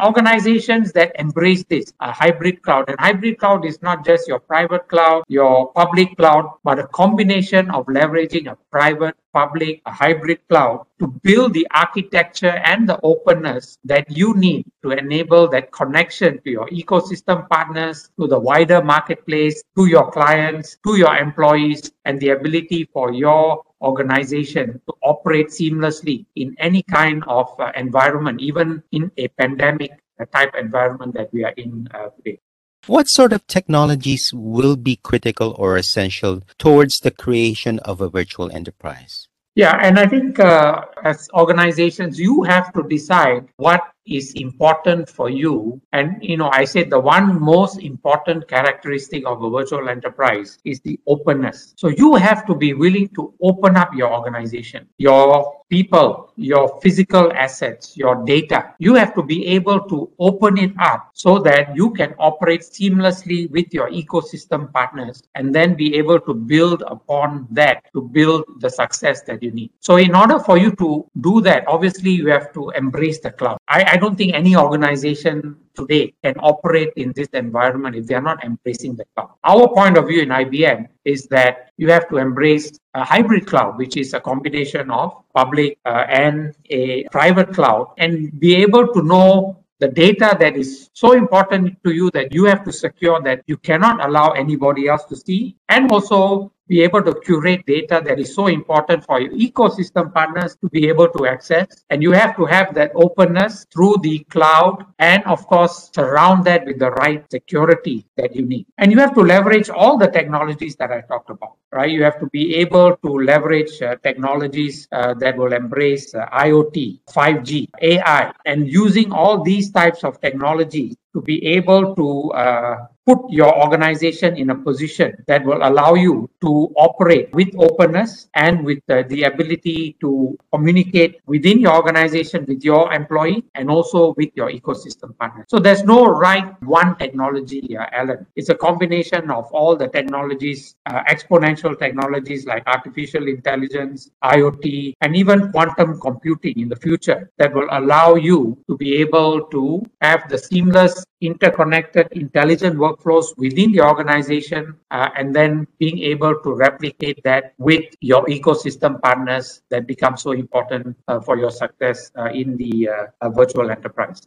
that 0.66 1.12
embrace 1.18 1.64
this, 1.64 1.92
a 2.00 2.12
hybrid 2.12 2.62
cloud. 2.62 2.88
And 2.88 2.98
hybrid 2.98 3.38
cloud 3.38 3.64
is 3.64 3.80
not 3.82 4.04
just 4.04 4.26
your 4.26 4.40
private 4.40 4.88
cloud, 4.88 5.24
your 5.28 5.72
public 5.72 6.16
cloud, 6.16 6.50
but 6.64 6.78
a 6.78 6.86
combination 6.88 7.70
of 7.70 7.86
leveraging 7.86 8.50
a 8.50 8.56
private, 8.70 9.14
public, 9.32 9.82
a 9.86 9.92
hybrid 9.92 10.40
cloud 10.48 10.84
to 10.98 11.06
build 11.22 11.54
the 11.54 11.66
architecture 11.70 12.56
and 12.64 12.88
the 12.88 12.98
openness 13.02 13.78
that 13.84 14.10
you 14.10 14.34
need 14.34 14.64
to 14.82 14.90
enable 14.90 15.48
that 15.48 15.70
connection 15.70 16.40
to 16.42 16.50
your 16.50 16.68
ecosystem 16.68 17.48
partners, 17.48 18.10
to 18.18 18.26
the 18.26 18.38
wider 18.38 18.82
marketplace, 18.82 19.62
to 19.76 19.86
your 19.86 20.10
clients, 20.10 20.76
to 20.84 20.96
your 20.96 21.16
employees, 21.16 21.92
and 22.04 22.18
the 22.20 22.30
ability 22.30 22.88
for 22.92 23.12
your 23.12 23.62
organization 23.80 24.80
to 24.86 24.94
operate 25.02 25.48
seamlessly 25.48 26.24
in 26.34 26.54
any 26.58 26.82
kind 26.82 27.22
of 27.28 27.48
uh, 27.60 27.70
environment, 27.76 28.40
even 28.40 28.82
in 28.92 29.10
a 29.16 29.28
pandemic 29.28 29.92
type 30.26 30.54
environment 30.58 31.14
that 31.14 31.32
we 31.32 31.44
are 31.44 31.54
in 31.56 31.88
uh, 31.94 32.08
today. 32.16 32.40
What 32.86 33.08
sort 33.08 33.32
of 33.32 33.46
technologies 33.46 34.32
will 34.32 34.76
be 34.76 34.96
critical 34.96 35.54
or 35.58 35.76
essential 35.76 36.42
towards 36.58 37.00
the 37.00 37.10
creation 37.10 37.78
of 37.80 38.00
a 38.00 38.08
virtual 38.08 38.50
enterprise? 38.50 39.28
Yeah, 39.54 39.76
and 39.82 39.98
I 39.98 40.06
think 40.06 40.38
uh, 40.38 40.84
as 41.02 41.28
organizations, 41.34 42.18
you 42.18 42.44
have 42.44 42.72
to 42.74 42.84
decide 42.84 43.48
what 43.56 43.82
is 44.08 44.32
important 44.34 45.08
for 45.08 45.30
you. 45.30 45.80
And, 45.92 46.16
you 46.22 46.36
know, 46.36 46.50
I 46.52 46.64
said 46.64 46.90
the 46.90 47.00
one 47.00 47.40
most 47.40 47.80
important 47.80 48.48
characteristic 48.48 49.26
of 49.26 49.42
a 49.42 49.50
virtual 49.50 49.88
enterprise 49.88 50.58
is 50.64 50.80
the 50.80 50.98
openness. 51.06 51.74
So 51.76 51.88
you 51.88 52.14
have 52.14 52.46
to 52.46 52.54
be 52.54 52.74
willing 52.74 53.08
to 53.10 53.34
open 53.42 53.76
up 53.76 53.94
your 53.94 54.12
organization, 54.12 54.88
your 54.98 55.58
people, 55.68 56.32
your 56.36 56.80
physical 56.80 57.32
assets, 57.32 57.96
your 57.96 58.24
data. 58.24 58.74
You 58.78 58.94
have 58.94 59.14
to 59.14 59.22
be 59.22 59.46
able 59.48 59.80
to 59.88 60.10
open 60.18 60.58
it 60.58 60.72
up 60.80 61.10
so 61.12 61.38
that 61.40 61.76
you 61.76 61.90
can 61.90 62.14
operate 62.18 62.62
seamlessly 62.62 63.50
with 63.50 63.72
your 63.72 63.90
ecosystem 63.90 64.72
partners 64.72 65.22
and 65.34 65.54
then 65.54 65.74
be 65.74 65.94
able 65.96 66.20
to 66.20 66.34
build 66.34 66.82
upon 66.86 67.46
that 67.50 67.84
to 67.92 68.02
build 68.02 68.44
the 68.60 68.70
success 68.70 69.22
that 69.22 69.42
you 69.42 69.50
need. 69.50 69.70
So 69.80 69.96
in 69.96 70.14
order 70.14 70.38
for 70.38 70.56
you 70.56 70.72
to 70.76 71.06
do 71.20 71.40
that, 71.42 71.66
obviously 71.68 72.10
you 72.10 72.28
have 72.28 72.52
to 72.54 72.70
embrace 72.70 73.20
the 73.20 73.30
cloud. 73.30 73.58
I, 73.68 73.84
I 73.92 73.96
don't 73.98 74.16
think 74.16 74.34
any 74.34 74.56
organization 74.56 75.56
today 75.74 76.14
can 76.24 76.34
operate 76.38 76.92
in 76.96 77.12
this 77.12 77.28
environment 77.28 77.96
if 77.96 78.06
they 78.06 78.14
are 78.14 78.22
not 78.22 78.42
embracing 78.44 78.96
the 78.96 79.04
cloud. 79.14 79.30
Our 79.44 79.68
point 79.68 79.96
of 79.96 80.08
view 80.08 80.22
in 80.22 80.28
IBM 80.28 80.88
is 81.04 81.26
that 81.26 81.70
you 81.76 81.90
have 81.90 82.08
to 82.08 82.16
embrace 82.16 82.72
a 82.94 83.04
hybrid 83.04 83.46
cloud, 83.46 83.78
which 83.78 83.96
is 83.96 84.14
a 84.14 84.20
combination 84.20 84.90
of 84.90 85.22
public 85.34 85.78
uh, 85.84 86.04
and 86.08 86.54
a 86.70 87.04
private 87.10 87.52
cloud, 87.54 87.94
and 87.98 88.38
be 88.40 88.56
able 88.56 88.88
to 88.92 89.02
know 89.02 89.58
the 89.80 89.88
data 89.88 90.36
that 90.40 90.56
is 90.56 90.90
so 90.92 91.12
important 91.12 91.76
to 91.84 91.92
you 91.92 92.10
that 92.10 92.32
you 92.34 92.44
have 92.44 92.64
to 92.64 92.72
secure 92.72 93.22
that 93.22 93.42
you 93.46 93.56
cannot 93.56 94.04
allow 94.04 94.30
anybody 94.30 94.88
else 94.88 95.04
to 95.04 95.16
see 95.16 95.56
and 95.68 95.90
also 95.92 96.52
be 96.68 96.82
able 96.82 97.02
to 97.02 97.14
curate 97.20 97.64
data 97.66 98.02
that 98.04 98.18
is 98.18 98.34
so 98.34 98.46
important 98.46 99.04
for 99.04 99.20
your 99.20 99.32
ecosystem 99.32 100.12
partners 100.12 100.56
to 100.60 100.68
be 100.68 100.88
able 100.88 101.08
to 101.08 101.26
access. 101.26 101.66
And 101.90 102.02
you 102.02 102.12
have 102.12 102.36
to 102.36 102.44
have 102.44 102.74
that 102.74 102.92
openness 102.94 103.66
through 103.72 103.96
the 104.02 104.20
cloud 104.30 104.84
and, 104.98 105.24
of 105.24 105.46
course, 105.46 105.90
surround 105.94 106.44
that 106.44 106.66
with 106.66 106.78
the 106.78 106.90
right 106.92 107.24
security 107.30 108.06
that 108.16 108.36
you 108.36 108.44
need. 108.44 108.66
And 108.78 108.92
you 108.92 108.98
have 108.98 109.14
to 109.14 109.20
leverage 109.20 109.70
all 109.70 109.98
the 109.98 110.08
technologies 110.08 110.76
that 110.76 110.92
I 110.92 111.00
talked 111.00 111.30
about. 111.30 111.58
right? 111.72 111.90
You 111.90 112.02
have 112.02 112.18
to 112.20 112.26
be 112.26 112.54
able 112.56 112.96
to 112.96 113.08
leverage 113.08 113.82
uh, 113.82 113.96
technologies 114.02 114.88
uh, 114.92 115.14
that 115.14 115.36
will 115.36 115.52
embrace 115.52 116.14
uh, 116.14 116.26
IoT, 116.28 117.00
5G, 117.08 117.68
AI, 117.82 118.32
and 118.46 118.68
using 118.68 119.12
all 119.12 119.42
these 119.42 119.70
types 119.70 120.04
of 120.04 120.20
technologies 120.20 120.96
to 121.14 121.22
be 121.22 121.44
able 121.46 121.94
to 121.94 122.30
uh, 122.32 122.76
put 123.08 123.24
your 123.30 123.48
organization 123.64 124.36
in 124.36 124.50
a 124.50 124.54
position 124.54 125.16
that 125.26 125.42
will 125.42 125.62
allow 125.66 125.94
you 125.94 126.28
to 126.42 126.68
operate 126.76 127.32
with 127.32 127.48
openness 127.56 128.28
and 128.34 128.62
with 128.62 128.80
uh, 128.90 129.02
the 129.08 129.22
ability 129.22 129.96
to 129.98 130.36
communicate 130.52 131.16
within 131.24 131.58
your 131.58 131.74
organization 131.74 132.44
with 132.46 132.62
your 132.62 132.92
employee 132.92 133.42
and 133.54 133.70
also 133.70 134.12
with 134.18 134.28
your 134.34 134.50
ecosystem 134.50 135.16
partners. 135.16 135.46
So 135.48 135.58
there's 135.58 135.84
no 135.84 136.04
right 136.04 136.52
one 136.62 136.96
technology, 136.98 137.78
uh, 137.78 137.86
Alan. 137.92 138.26
It's 138.36 138.50
a 138.50 138.54
combination 138.54 139.30
of 139.30 139.46
all 139.52 139.74
the 139.74 139.88
technologies, 139.88 140.74
uh, 140.84 141.02
exponential 141.04 141.78
technologies 141.78 142.44
like 142.44 142.62
artificial 142.66 143.26
intelligence, 143.26 144.10
IoT, 144.22 144.92
and 145.00 145.16
even 145.16 145.50
quantum 145.50 145.98
computing 145.98 146.60
in 146.60 146.68
the 146.68 146.76
future 146.76 147.30
that 147.38 147.54
will 147.54 147.68
allow 147.70 148.16
you 148.16 148.58
to 148.68 148.76
be 148.76 148.96
able 148.96 149.46
to 149.46 149.82
have 150.02 150.28
the 150.28 150.36
seamless 150.36 151.06
interconnected 151.20 152.06
intelligent 152.12 152.76
workflows 152.76 153.36
within 153.36 153.72
the 153.72 153.80
organization 153.80 154.74
uh, 154.90 155.08
and 155.16 155.34
then 155.34 155.66
being 155.78 155.98
able 155.98 156.38
to 156.42 156.54
replicate 156.54 157.20
that 157.24 157.54
with 157.58 157.84
your 158.00 158.24
ecosystem 158.26 159.00
partners 159.02 159.62
that 159.68 159.86
become 159.86 160.16
so 160.16 160.30
important 160.30 160.96
uh, 161.08 161.18
for 161.20 161.36
your 161.36 161.50
success 161.50 162.12
uh, 162.16 162.26
in 162.26 162.56
the 162.56 162.88
uh, 163.20 163.28
virtual 163.30 163.70
enterprise 163.70 164.22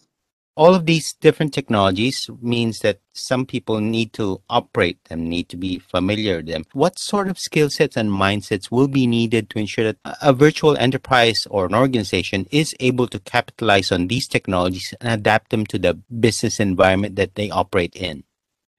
all 0.55 0.75
of 0.75 0.85
these 0.85 1.13
different 1.13 1.53
technologies 1.53 2.29
means 2.41 2.79
that 2.79 2.99
some 3.13 3.45
people 3.45 3.79
need 3.79 4.13
to 4.13 4.41
operate 4.49 5.03
them, 5.05 5.27
need 5.27 5.49
to 5.49 5.57
be 5.57 5.79
familiar 5.79 6.37
with 6.37 6.47
them. 6.47 6.63
What 6.73 6.99
sort 6.99 7.27
of 7.27 7.39
skill 7.39 7.69
sets 7.69 7.97
and 7.97 8.09
mindsets 8.09 8.69
will 8.69 8.87
be 8.87 9.07
needed 9.07 9.49
to 9.51 9.59
ensure 9.59 9.85
that 9.85 9.97
a 10.21 10.33
virtual 10.33 10.77
enterprise 10.77 11.47
or 11.49 11.65
an 11.65 11.75
organization 11.75 12.47
is 12.51 12.75
able 12.79 13.07
to 13.07 13.19
capitalize 13.19 13.91
on 13.91 14.07
these 14.07 14.27
technologies 14.27 14.93
and 14.99 15.11
adapt 15.11 15.51
them 15.51 15.65
to 15.67 15.79
the 15.79 15.93
business 16.19 16.59
environment 16.59 17.15
that 17.15 17.35
they 17.35 17.49
operate 17.49 17.95
in? 17.95 18.23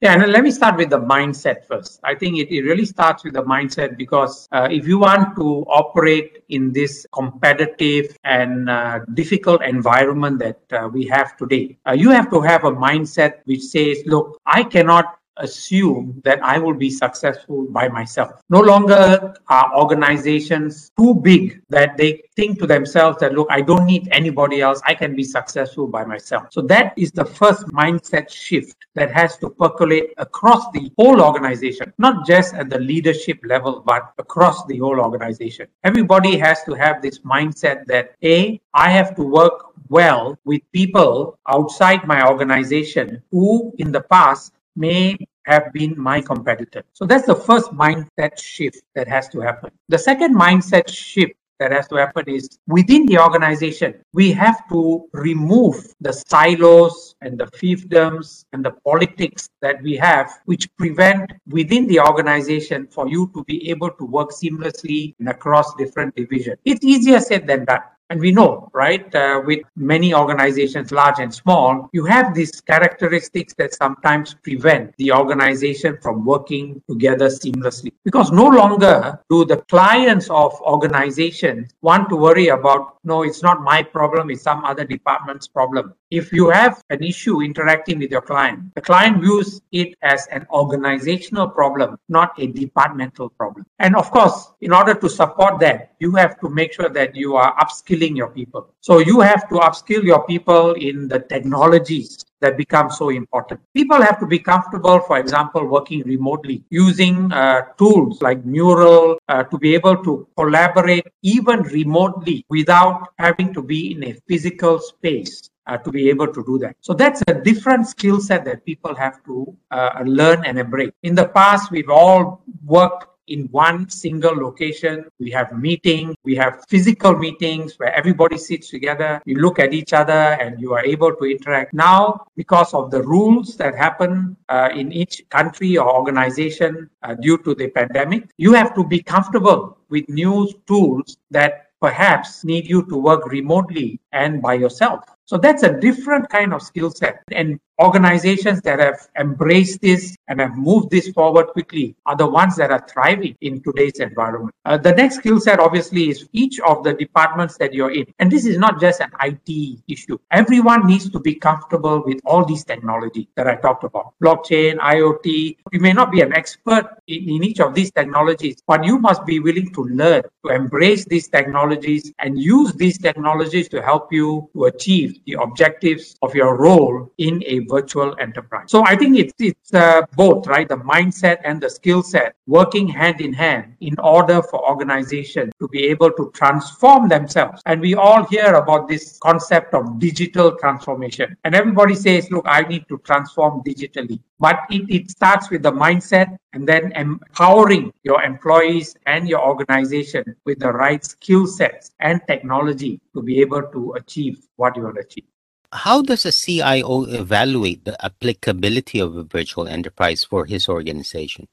Yeah, 0.02 0.14
and 0.20 0.32
let 0.32 0.42
me 0.42 0.50
start 0.50 0.78
with 0.78 0.90
the 0.90 0.98
mindset 0.98 1.64
first. 1.64 2.00
I 2.02 2.16
think 2.16 2.36
it, 2.36 2.52
it 2.52 2.62
really 2.62 2.84
starts 2.84 3.22
with 3.22 3.34
the 3.34 3.44
mindset 3.44 3.96
because 3.96 4.48
uh, 4.50 4.66
if 4.68 4.84
you 4.84 4.98
want 4.98 5.36
to 5.36 5.64
operate 5.68 6.42
in 6.48 6.72
this 6.72 7.06
competitive 7.12 8.16
and 8.24 8.68
uh, 8.68 8.98
difficult 9.14 9.62
environment 9.62 10.40
that 10.40 10.58
uh, 10.72 10.88
we 10.88 11.06
have 11.06 11.36
today, 11.36 11.78
uh, 11.86 11.92
you 11.92 12.10
have 12.10 12.28
to 12.30 12.40
have 12.40 12.64
a 12.64 12.72
mindset 12.72 13.42
which 13.44 13.60
says, 13.60 14.02
look, 14.04 14.40
I 14.44 14.64
cannot 14.64 15.20
assume 15.38 16.20
that 16.24 16.42
I 16.42 16.58
will 16.58 16.74
be 16.74 16.90
successful 16.90 17.66
by 17.70 17.88
myself. 17.88 18.32
No 18.50 18.60
longer 18.60 19.34
are 19.48 19.76
organizations 19.76 20.90
too 20.98 21.14
big 21.14 21.62
that 21.70 21.96
they 21.96 22.22
think 22.36 22.58
to 22.60 22.66
themselves 22.66 23.18
that, 23.20 23.32
look, 23.32 23.48
I 23.50 23.60
don't 23.60 23.86
need 23.86 24.08
anybody 24.12 24.60
else. 24.60 24.80
I 24.86 24.94
can 24.94 25.16
be 25.16 25.24
successful 25.24 25.86
by 25.86 26.04
myself. 26.04 26.48
So 26.50 26.60
that 26.62 26.92
is 26.96 27.12
the 27.12 27.24
first 27.24 27.66
mindset 27.68 28.30
shift 28.30 28.76
that 28.94 29.10
has 29.12 29.38
to 29.38 29.50
percolate 29.50 30.12
across 30.18 30.70
the 30.72 30.90
whole 30.98 31.20
organization, 31.22 31.92
not 31.98 32.26
just 32.26 32.54
at 32.54 32.68
the 32.68 32.78
leadership 32.78 33.38
level, 33.44 33.82
but 33.86 34.12
across 34.18 34.64
the 34.66 34.78
whole 34.78 35.00
organization. 35.00 35.66
Everybody 35.84 36.36
has 36.38 36.62
to 36.64 36.74
have 36.74 37.00
this 37.00 37.20
mindset 37.20 37.86
that 37.86 38.16
A, 38.22 38.60
I 38.74 38.90
have 38.90 39.14
to 39.16 39.22
work 39.22 39.72
well 39.88 40.38
with 40.44 40.62
people 40.72 41.38
outside 41.48 42.06
my 42.06 42.26
organization 42.26 43.22
who 43.30 43.74
in 43.78 43.92
the 43.92 44.00
past 44.00 44.54
may 44.76 45.16
have 45.46 45.72
been 45.72 45.94
my 45.98 46.20
competitor. 46.20 46.82
So 46.92 47.04
that's 47.04 47.26
the 47.26 47.34
first 47.34 47.70
mindset 47.72 48.38
shift 48.38 48.82
that 48.94 49.08
has 49.08 49.28
to 49.30 49.40
happen. 49.40 49.70
The 49.88 49.98
second 49.98 50.36
mindset 50.36 50.88
shift 50.88 51.34
that 51.58 51.70
has 51.70 51.86
to 51.88 51.96
happen 51.96 52.24
is 52.28 52.58
within 52.66 53.06
the 53.06 53.18
organization, 53.18 53.94
we 54.12 54.32
have 54.32 54.68
to 54.68 55.06
remove 55.12 55.94
the 56.00 56.12
silos 56.12 57.14
and 57.20 57.38
the 57.38 57.46
fiefdoms 57.46 58.44
and 58.52 58.64
the 58.64 58.72
politics 58.84 59.48
that 59.60 59.80
we 59.82 59.96
have, 59.96 60.28
which 60.46 60.74
prevent 60.76 61.32
within 61.46 61.86
the 61.86 62.00
organization 62.00 62.88
for 62.88 63.08
you 63.08 63.30
to 63.34 63.44
be 63.44 63.70
able 63.70 63.90
to 63.90 64.04
work 64.04 64.30
seamlessly 64.30 65.14
and 65.20 65.28
across 65.28 65.74
different 65.76 66.14
divisions. 66.16 66.58
It's 66.64 66.84
easier 66.84 67.20
said 67.20 67.46
than 67.46 67.64
done. 67.64 67.82
And 68.12 68.20
we 68.20 68.30
know, 68.30 68.68
right, 68.74 69.14
uh, 69.14 69.40
with 69.42 69.60
many 69.74 70.12
organizations, 70.12 70.92
large 70.92 71.18
and 71.18 71.32
small, 71.32 71.88
you 71.94 72.04
have 72.04 72.34
these 72.34 72.60
characteristics 72.60 73.54
that 73.54 73.72
sometimes 73.72 74.34
prevent 74.34 74.94
the 74.98 75.12
organization 75.12 75.96
from 76.02 76.22
working 76.26 76.82
together 76.90 77.28
seamlessly. 77.28 77.90
Because 78.04 78.30
no 78.30 78.48
longer 78.48 79.18
do 79.30 79.46
the 79.46 79.62
clients 79.70 80.28
of 80.28 80.52
organizations 80.60 81.70
want 81.80 82.10
to 82.10 82.16
worry 82.16 82.48
about, 82.48 82.98
no, 83.02 83.22
it's 83.22 83.42
not 83.42 83.62
my 83.62 83.82
problem, 83.82 84.30
it's 84.30 84.42
some 84.42 84.62
other 84.62 84.84
department's 84.84 85.48
problem. 85.48 85.94
If 86.12 86.30
you 86.30 86.50
have 86.50 86.82
an 86.90 87.02
issue 87.02 87.40
interacting 87.40 87.98
with 87.98 88.10
your 88.10 88.20
client, 88.20 88.74
the 88.74 88.82
client 88.82 89.22
views 89.22 89.62
it 89.72 89.94
as 90.02 90.26
an 90.26 90.46
organizational 90.50 91.48
problem, 91.48 91.96
not 92.10 92.38
a 92.38 92.48
departmental 92.48 93.30
problem. 93.30 93.64
And 93.78 93.96
of 93.96 94.10
course, 94.10 94.52
in 94.60 94.74
order 94.74 94.92
to 94.92 95.08
support 95.08 95.58
that, 95.60 95.94
you 96.00 96.14
have 96.16 96.38
to 96.40 96.50
make 96.50 96.74
sure 96.74 96.90
that 96.90 97.16
you 97.16 97.36
are 97.36 97.56
upskilling 97.56 98.14
your 98.14 98.28
people. 98.28 98.68
So 98.82 98.98
you 98.98 99.20
have 99.20 99.48
to 99.48 99.54
upskill 99.54 100.02
your 100.02 100.26
people 100.26 100.74
in 100.74 101.08
the 101.08 101.20
technologies 101.20 102.22
that 102.40 102.58
become 102.58 102.90
so 102.90 103.08
important. 103.08 103.60
People 103.72 104.02
have 104.02 104.20
to 104.20 104.26
be 104.26 104.38
comfortable, 104.38 105.00
for 105.00 105.18
example, 105.18 105.64
working 105.66 106.02
remotely, 106.02 106.62
using 106.68 107.32
uh, 107.32 107.62
tools 107.78 108.20
like 108.20 108.44
Mural 108.44 109.18
uh, 109.28 109.44
to 109.44 109.56
be 109.56 109.74
able 109.74 109.96
to 110.04 110.28
collaborate 110.36 111.06
even 111.22 111.62
remotely 111.62 112.44
without 112.50 113.08
having 113.18 113.54
to 113.54 113.62
be 113.62 113.92
in 113.92 114.04
a 114.04 114.12
physical 114.28 114.78
space. 114.78 115.48
Uh, 115.64 115.78
to 115.78 115.92
be 115.92 116.10
able 116.10 116.26
to 116.26 116.42
do 116.44 116.58
that. 116.58 116.74
So 116.80 116.92
that's 116.92 117.22
a 117.28 117.34
different 117.34 117.86
skill 117.86 118.20
set 118.20 118.44
that 118.46 118.66
people 118.66 118.96
have 118.96 119.22
to 119.26 119.56
uh, 119.70 120.02
learn 120.04 120.44
and 120.44 120.58
embrace. 120.58 120.90
In 121.04 121.14
the 121.14 121.28
past, 121.28 121.70
we've 121.70 121.88
all 121.88 122.42
worked 122.64 123.06
in 123.28 123.48
one 123.52 123.88
single 123.88 124.34
location. 124.34 125.04
We 125.18 125.30
have 125.30 125.52
meetings, 125.52 126.16
we 126.24 126.34
have 126.36 126.64
physical 126.68 127.16
meetings 127.16 127.78
where 127.78 127.94
everybody 127.94 128.38
sits 128.38 128.70
together. 128.70 129.22
You 129.24 129.36
look 129.36 129.58
at 129.58 129.72
each 129.72 129.92
other 129.92 130.12
and 130.12 130.60
you 130.60 130.74
are 130.74 130.84
able 130.84 131.14
to 131.14 131.24
interact. 131.24 131.72
Now, 131.72 132.26
because 132.36 132.74
of 132.74 132.90
the 132.90 133.02
rules 133.02 133.56
that 133.56 133.74
happen 133.76 134.36
uh, 134.48 134.70
in 134.74 134.92
each 134.92 135.24
country 135.30 135.78
or 135.78 135.88
organization 135.94 136.90
uh, 137.02 137.14
due 137.14 137.38
to 137.38 137.54
the 137.54 137.68
pandemic, 137.68 138.30
you 138.36 138.52
have 138.52 138.74
to 138.74 138.84
be 138.84 139.02
comfortable 139.02 139.78
with 139.88 140.08
new 140.08 140.52
tools 140.66 141.18
that 141.30 141.68
perhaps 141.80 142.44
need 142.44 142.68
you 142.68 142.84
to 142.86 142.96
work 142.96 143.26
remotely 143.26 144.00
and 144.12 144.40
by 144.40 144.54
yourself. 144.54 145.04
So 145.32 145.38
that's 145.38 145.62
a 145.62 145.80
different 145.80 146.28
kind 146.28 146.52
of 146.52 146.60
skill 146.60 146.90
set. 146.90 147.22
And 147.32 147.58
organizations 147.80 148.60
that 148.62 148.78
have 148.78 149.08
embraced 149.18 149.80
this 149.80 150.14
and 150.28 150.38
have 150.40 150.56
moved 150.56 150.90
this 150.90 151.08
forward 151.08 151.46
quickly 151.48 151.96
are 152.04 152.16
the 152.16 152.26
ones 152.26 152.54
that 152.56 152.70
are 152.70 152.86
thriving 152.86 153.34
in 153.40 153.62
today's 153.62 153.98
environment. 153.98 154.54
Uh, 154.66 154.76
the 154.76 154.92
next 154.92 155.16
skill 155.16 155.40
set, 155.40 155.58
obviously, 155.58 156.10
is 156.10 156.28
each 156.32 156.60
of 156.60 156.84
the 156.84 156.92
departments 156.92 157.56
that 157.56 157.72
you're 157.72 157.90
in. 157.90 158.04
And 158.18 158.30
this 158.30 158.44
is 158.44 158.58
not 158.58 158.78
just 158.78 159.00
an 159.00 159.10
IT 159.22 159.78
issue. 159.88 160.18
Everyone 160.30 160.86
needs 160.86 161.08
to 161.10 161.18
be 161.18 161.34
comfortable 161.34 162.02
with 162.04 162.20
all 162.26 162.44
these 162.44 162.64
technologies 162.64 163.26
that 163.36 163.48
I 163.48 163.56
talked 163.56 163.84
about 163.84 164.14
blockchain, 164.22 164.76
IoT. 164.78 165.56
You 165.72 165.80
may 165.80 165.94
not 165.94 166.12
be 166.12 166.20
an 166.20 166.34
expert 166.34 166.98
in, 167.06 167.28
in 167.28 167.42
each 167.42 167.60
of 167.60 167.74
these 167.74 167.90
technologies, 167.90 168.62
but 168.66 168.84
you 168.84 168.98
must 168.98 169.24
be 169.24 169.40
willing 169.40 169.72
to 169.72 169.84
learn, 169.84 170.22
to 170.44 170.52
embrace 170.52 171.06
these 171.06 171.28
technologies 171.28 172.12
and 172.18 172.38
use 172.38 172.72
these 172.74 172.98
technologies 172.98 173.68
to 173.70 173.80
help 173.82 174.12
you 174.12 174.50
to 174.52 174.66
achieve 174.66 175.21
the 175.26 175.34
objectives 175.34 176.16
of 176.22 176.34
your 176.34 176.56
role 176.56 177.12
in 177.18 177.42
a 177.46 177.60
virtual 177.60 178.16
enterprise. 178.20 178.66
So 178.68 178.84
I 178.84 178.96
think 178.96 179.18
it's 179.18 179.32
it's 179.38 179.74
uh, 179.74 180.02
both, 180.16 180.46
right? 180.46 180.68
The 180.68 180.76
mindset 180.76 181.38
and 181.44 181.60
the 181.60 181.70
skill 181.70 182.02
set 182.02 182.34
working 182.46 182.88
hand 182.88 183.20
in 183.20 183.32
hand 183.32 183.74
in 183.80 183.98
order 183.98 184.42
for 184.42 184.68
organizations 184.68 185.52
to 185.60 185.68
be 185.68 185.84
able 185.84 186.10
to 186.12 186.30
transform 186.34 187.08
themselves. 187.08 187.62
And 187.66 187.80
we 187.80 187.94
all 187.94 188.24
hear 188.24 188.54
about 188.54 188.88
this 188.88 189.18
concept 189.22 189.74
of 189.74 189.98
digital 189.98 190.56
transformation. 190.56 191.36
And 191.44 191.54
everybody 191.54 191.94
says, 191.94 192.30
look, 192.30 192.44
I 192.48 192.62
need 192.62 192.86
to 192.88 192.98
transform 192.98 193.62
digitally. 193.62 194.20
But 194.42 194.66
it, 194.70 194.82
it 194.90 195.08
starts 195.08 195.50
with 195.50 195.62
the 195.62 195.70
mindset 195.70 196.36
and 196.52 196.68
then 196.68 196.90
empowering 196.96 197.92
your 198.02 198.20
employees 198.24 198.96
and 199.06 199.28
your 199.28 199.40
organization 199.40 200.34
with 200.44 200.58
the 200.58 200.72
right 200.72 201.04
skill 201.04 201.46
sets 201.46 201.92
and 202.00 202.20
technology 202.26 203.00
to 203.14 203.22
be 203.22 203.40
able 203.40 203.62
to 203.62 203.92
achieve 203.92 204.42
what 204.56 204.76
you 204.76 204.82
want 204.82 204.96
to 204.96 205.02
achieve. 205.02 205.26
How 205.72 206.02
does 206.02 206.26
a 206.26 206.32
CIO 206.32 207.04
evaluate 207.04 207.84
the 207.84 207.96
applicability 208.04 208.98
of 208.98 209.14
a 209.14 209.22
virtual 209.22 209.68
enterprise 209.68 210.24
for 210.24 210.44
his 210.44 210.68
organization? 210.68 211.46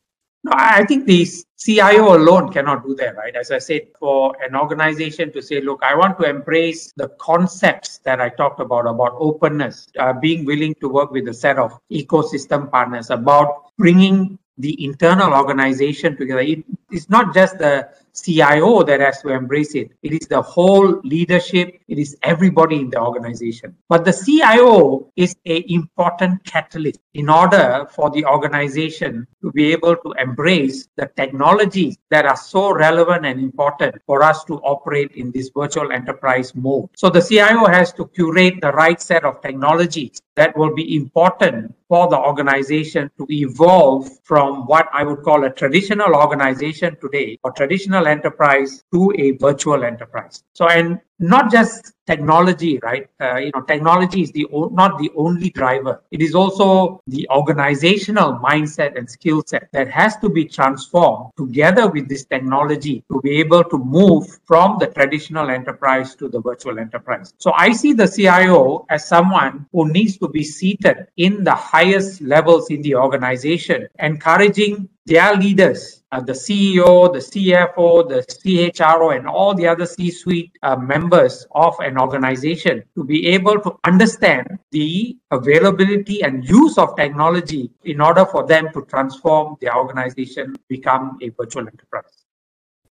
I 0.47 0.85
think 0.85 1.05
the 1.05 1.27
CIO 1.57 2.15
alone 2.15 2.51
cannot 2.51 2.85
do 2.85 2.95
that, 2.95 3.17
right? 3.17 3.35
As 3.35 3.51
I 3.51 3.59
said, 3.59 3.87
for 3.99 4.35
an 4.41 4.55
organization 4.55 5.33
to 5.33 5.41
say, 5.41 5.59
look, 5.59 5.81
I 5.83 5.95
want 5.95 6.17
to 6.19 6.29
embrace 6.29 6.93
the 6.95 7.09
concepts 7.19 7.97
that 7.99 8.21
I 8.21 8.29
talked 8.29 8.61
about, 8.61 8.87
about 8.87 9.15
openness, 9.19 9.87
uh, 9.99 10.13
being 10.13 10.45
willing 10.45 10.75
to 10.75 10.87
work 10.87 11.11
with 11.11 11.27
a 11.27 11.33
set 11.33 11.57
of 11.57 11.77
ecosystem 11.91 12.71
partners, 12.71 13.09
about 13.09 13.73
bringing 13.77 14.39
the 14.57 14.83
internal 14.83 15.33
organization 15.33 16.15
together. 16.15 16.41
It, 16.41 16.63
It's 16.89 17.09
not 17.09 17.33
just 17.33 17.57
the 17.57 17.89
CIO 18.13 18.83
that 18.83 18.99
has 18.99 19.21
to 19.21 19.29
embrace 19.29 19.75
it. 19.75 19.91
It 20.03 20.13
is 20.13 20.27
the 20.27 20.41
whole 20.41 21.01
leadership. 21.03 21.79
It 21.87 21.97
is 21.97 22.17
everybody 22.23 22.77
in 22.77 22.89
the 22.89 22.99
organization. 22.99 23.75
But 23.87 24.05
the 24.05 24.13
CIO 24.13 25.11
is 25.15 25.35
a 25.45 25.63
important 25.71 26.43
catalyst 26.43 26.99
in 27.13 27.29
order 27.29 27.87
for 27.91 28.09
the 28.09 28.25
organization 28.25 29.27
to 29.41 29.51
be 29.51 29.71
able 29.71 29.95
to 29.95 30.13
embrace 30.19 30.87
the 30.95 31.09
technologies 31.15 31.97
that 32.09 32.25
are 32.25 32.37
so 32.37 32.71
relevant 32.73 33.25
and 33.25 33.39
important 33.39 33.95
for 34.05 34.23
us 34.23 34.43
to 34.45 34.55
operate 34.59 35.11
in 35.13 35.31
this 35.31 35.49
virtual 35.55 35.91
enterprise 35.91 36.53
mode. 36.55 36.89
So 36.95 37.09
the 37.09 37.21
CIO 37.21 37.65
has 37.65 37.93
to 37.93 38.07
curate 38.07 38.61
the 38.61 38.71
right 38.71 39.01
set 39.01 39.23
of 39.23 39.41
technologies 39.41 40.21
that 40.35 40.55
will 40.57 40.73
be 40.73 40.95
important 40.95 41.75
for 41.89 42.07
the 42.07 42.17
organization 42.17 43.09
to 43.17 43.25
evolve 43.29 44.07
from 44.23 44.65
what 44.67 44.87
I 44.93 45.03
would 45.03 45.23
call 45.23 45.43
a 45.43 45.49
traditional 45.49 46.15
organization 46.15 46.95
today 47.01 47.37
or 47.43 47.51
traditional 47.51 47.98
enterprise 48.07 48.83
to 48.93 49.13
a 49.17 49.31
virtual 49.31 49.83
enterprise. 49.83 50.43
So, 50.53 50.67
and 50.67 50.99
not 51.19 51.51
just 51.51 51.93
technology, 52.07 52.79
right? 52.81 53.07
Uh, 53.21 53.37
you 53.37 53.51
know, 53.53 53.61
technology 53.61 54.21
is 54.23 54.31
the 54.31 54.45
o- 54.51 54.69
not 54.69 54.97
the 54.97 55.11
only 55.15 55.49
driver. 55.51 56.01
It 56.11 56.21
is 56.21 56.33
also 56.33 57.01
the 57.07 57.27
organizational 57.29 58.39
mindset 58.39 58.97
and 58.97 59.07
skill 59.09 59.43
set 59.45 59.69
that 59.73 59.89
has 59.89 60.17
to 60.17 60.29
be 60.29 60.45
transformed 60.45 61.31
together 61.37 61.87
with 61.87 62.09
this 62.09 62.25
technology 62.25 63.03
to 63.11 63.21
be 63.21 63.31
able 63.39 63.63
to 63.65 63.77
move 63.77 64.39
from 64.45 64.77
the 64.79 64.87
traditional 64.87 65.49
enterprise 65.49 66.15
to 66.15 66.29
the 66.29 66.41
virtual 66.41 66.79
enterprise. 66.79 67.33
So 67.37 67.51
I 67.55 67.73
see 67.73 67.93
the 67.93 68.07
CIO 68.07 68.85
as 68.89 69.07
someone 69.07 69.67
who 69.71 69.91
needs 69.91 70.17
to 70.17 70.27
be 70.27 70.43
seated 70.43 71.07
in 71.17 71.43
the 71.43 71.53
highest 71.53 72.21
levels 72.21 72.71
in 72.71 72.81
the 72.81 72.95
organization, 72.95 73.87
encouraging 73.99 74.89
their 75.05 75.35
leaders, 75.35 76.03
uh, 76.11 76.21
the 76.21 76.33
CEO, 76.33 77.11
the 77.11 77.19
CFO, 77.19 78.07
the 78.07 78.21
CHRO, 78.21 79.15
and 79.17 79.27
all 79.27 79.55
the 79.55 79.67
other 79.67 79.85
C 79.85 80.11
suite 80.11 80.51
uh, 80.61 80.75
members 80.75 81.08
of 81.13 81.79
an 81.79 81.97
organization 81.97 82.83
to 82.95 83.03
be 83.03 83.27
able 83.27 83.59
to 83.59 83.77
understand 83.83 84.59
the 84.71 85.17
availability 85.31 86.21
and 86.23 86.47
use 86.47 86.77
of 86.77 86.95
technology 86.95 87.71
in 87.83 88.01
order 88.01 88.25
for 88.25 88.45
them 88.45 88.71
to 88.73 88.85
transform 88.85 89.57
their 89.61 89.75
organization, 89.75 90.55
become 90.67 91.17
a 91.21 91.29
virtual 91.29 91.67
enterprise 91.67 92.18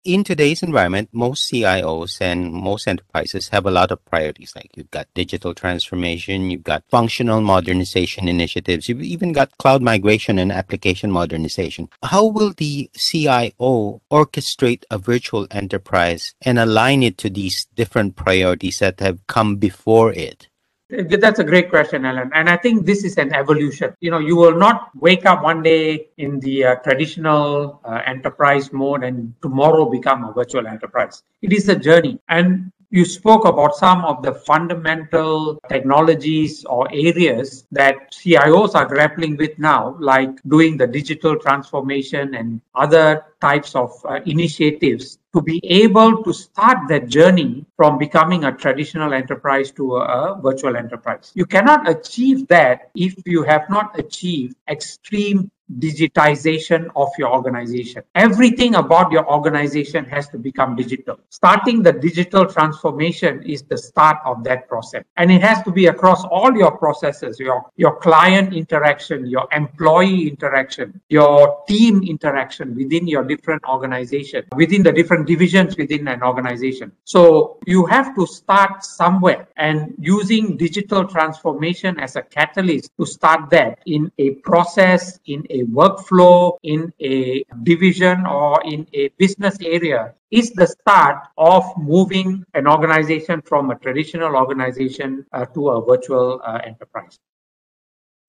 in 0.03 0.23
today's 0.23 0.63
environment, 0.63 1.09
most 1.11 1.51
CIOs 1.51 2.21
and 2.21 2.51
most 2.51 2.87
enterprises 2.87 3.49
have 3.49 3.65
a 3.65 3.71
lot 3.71 3.91
of 3.91 4.03
priorities. 4.05 4.53
Like 4.55 4.71
you've 4.75 4.91
got 4.91 5.07
digital 5.13 5.53
transformation, 5.53 6.49
you've 6.49 6.63
got 6.63 6.83
functional 6.89 7.41
modernization 7.41 8.27
initiatives, 8.27 8.87
you've 8.87 9.01
even 9.03 9.33
got 9.33 9.57
cloud 9.57 9.81
migration 9.81 10.39
and 10.39 10.51
application 10.51 11.11
modernization. 11.11 11.89
How 12.03 12.25
will 12.25 12.53
the 12.53 12.89
CIO 12.95 14.01
orchestrate 14.11 14.83
a 14.89 14.97
virtual 14.97 15.47
enterprise 15.51 16.33
and 16.41 16.57
align 16.57 17.03
it 17.03 17.17
to 17.19 17.29
these 17.29 17.67
different 17.75 18.15
priorities 18.15 18.79
that 18.79 18.99
have 18.99 19.25
come 19.27 19.57
before 19.57 20.13
it? 20.13 20.47
That's 20.89 21.39
a 21.39 21.43
great 21.43 21.69
question, 21.69 22.05
Alan. 22.05 22.31
And 22.33 22.49
I 22.49 22.55
think 22.55 22.85
this 22.85 23.03
is 23.03 23.17
an 23.17 23.33
evolution. 23.33 23.93
You 23.99 24.09
know, 24.09 24.19
you 24.19 24.37
will 24.37 24.55
not 24.57 24.89
wake 24.95 25.25
up 25.25 25.43
one 25.43 25.61
day 25.61 26.07
in 26.17 26.39
the 26.39 26.63
uh, 26.63 26.75
traditional 26.75 27.81
uh, 27.83 28.01
enterprise 28.05 28.71
mode 28.71 29.03
and 29.03 29.33
tomorrow 29.41 29.89
become 29.89 30.23
a 30.23 30.31
virtual 30.31 30.65
enterprise. 30.65 31.23
It 31.41 31.51
is 31.51 31.67
a 31.67 31.75
journey. 31.75 32.19
And 32.29 32.71
you 32.89 33.03
spoke 33.03 33.45
about 33.45 33.75
some 33.75 34.05
of 34.05 34.23
the 34.23 34.33
fundamental 34.33 35.59
technologies 35.67 36.63
or 36.65 36.87
areas 36.93 37.65
that 37.71 38.13
CIOs 38.13 38.75
are 38.75 38.85
grappling 38.85 39.35
with 39.35 39.59
now, 39.59 39.97
like 39.99 40.29
doing 40.47 40.77
the 40.77 40.87
digital 40.87 41.37
transformation 41.37 42.33
and 42.35 42.61
other 42.75 43.25
types 43.41 43.75
of 43.75 43.91
uh, 44.05 44.19
initiatives 44.25 45.19
to 45.33 45.41
be 45.41 45.59
able 45.63 46.23
to 46.23 46.33
start 46.33 46.77
that 46.89 47.07
journey 47.07 47.65
from 47.75 47.97
becoming 47.97 48.45
a 48.45 48.51
traditional 48.51 49.13
enterprise 49.13 49.71
to 49.71 49.97
a, 49.97 50.01
a, 50.01 50.41
virtual 50.41 50.75
enterprise. 50.75 51.31
You 51.35 51.45
cannot 51.45 51.87
achieve 51.89 52.47
that 52.47 52.89
if 52.95 53.15
you 53.25 53.43
have 53.43 53.69
not 53.69 53.99
achieved 53.99 54.55
extreme 54.67 55.51
digitization 55.79 56.89
of 56.95 57.09
your 57.17 57.31
organization. 57.33 58.01
Everything 58.15 58.75
about 58.75 59.11
your 59.11 59.29
organization 59.29 60.05
has 60.05 60.29
to 60.29 60.37
become 60.37 60.75
digital. 60.75 61.19
Starting 61.29 61.83
the 61.83 61.91
digital 61.91 62.45
transformation 62.45 63.43
is 63.43 63.63
the 63.63 63.77
start 63.77 64.17
of 64.25 64.43
that 64.45 64.67
process. 64.67 65.03
And 65.17 65.31
it 65.31 65.41
has 65.41 65.61
to 65.63 65.71
be 65.71 65.87
across 65.87 66.23
all 66.25 66.55
your 66.55 66.71
processes, 66.71 67.39
your, 67.39 67.69
your 67.75 67.97
client 67.97 68.53
interaction, 68.53 69.25
your 69.27 69.47
employee 69.51 70.29
interaction, 70.29 71.01
your 71.09 71.63
team 71.67 72.01
interaction 72.03 72.75
within 72.75 73.07
your 73.07 73.23
different 73.27 73.63
organization, 73.65 74.43
within 74.55 74.83
the 74.83 74.91
different 74.91 75.27
divisions 75.27 75.77
within 75.77 76.07
an 76.07 76.23
organization. 76.23 76.91
So 77.03 77.59
you 77.65 77.85
have 77.85 78.15
to 78.15 78.25
start 78.25 78.83
somewhere 78.83 79.47
and 79.57 79.93
using 79.99 80.57
digital 80.57 81.05
transformation 81.05 81.99
as 81.99 82.15
a 82.15 82.21
catalyst 82.21 82.91
to 82.99 83.05
start 83.05 83.49
that 83.51 83.79
in 83.85 84.11
a 84.17 84.31
process, 84.49 85.19
in 85.25 85.45
a 85.49 85.63
workflow 85.63 86.57
in 86.63 86.93
a 86.99 87.43
division 87.63 88.25
or 88.25 88.61
in 88.63 88.87
a 88.93 89.09
business 89.17 89.57
area 89.61 90.13
is 90.31 90.51
the 90.51 90.67
start 90.67 91.27
of 91.37 91.63
moving 91.77 92.43
an 92.53 92.67
organization 92.67 93.41
from 93.41 93.71
a 93.71 93.75
traditional 93.75 94.35
organization 94.35 95.25
uh, 95.31 95.45
to 95.45 95.69
a 95.69 95.85
virtual 95.85 96.41
uh, 96.43 96.59
enterprise. 96.65 97.19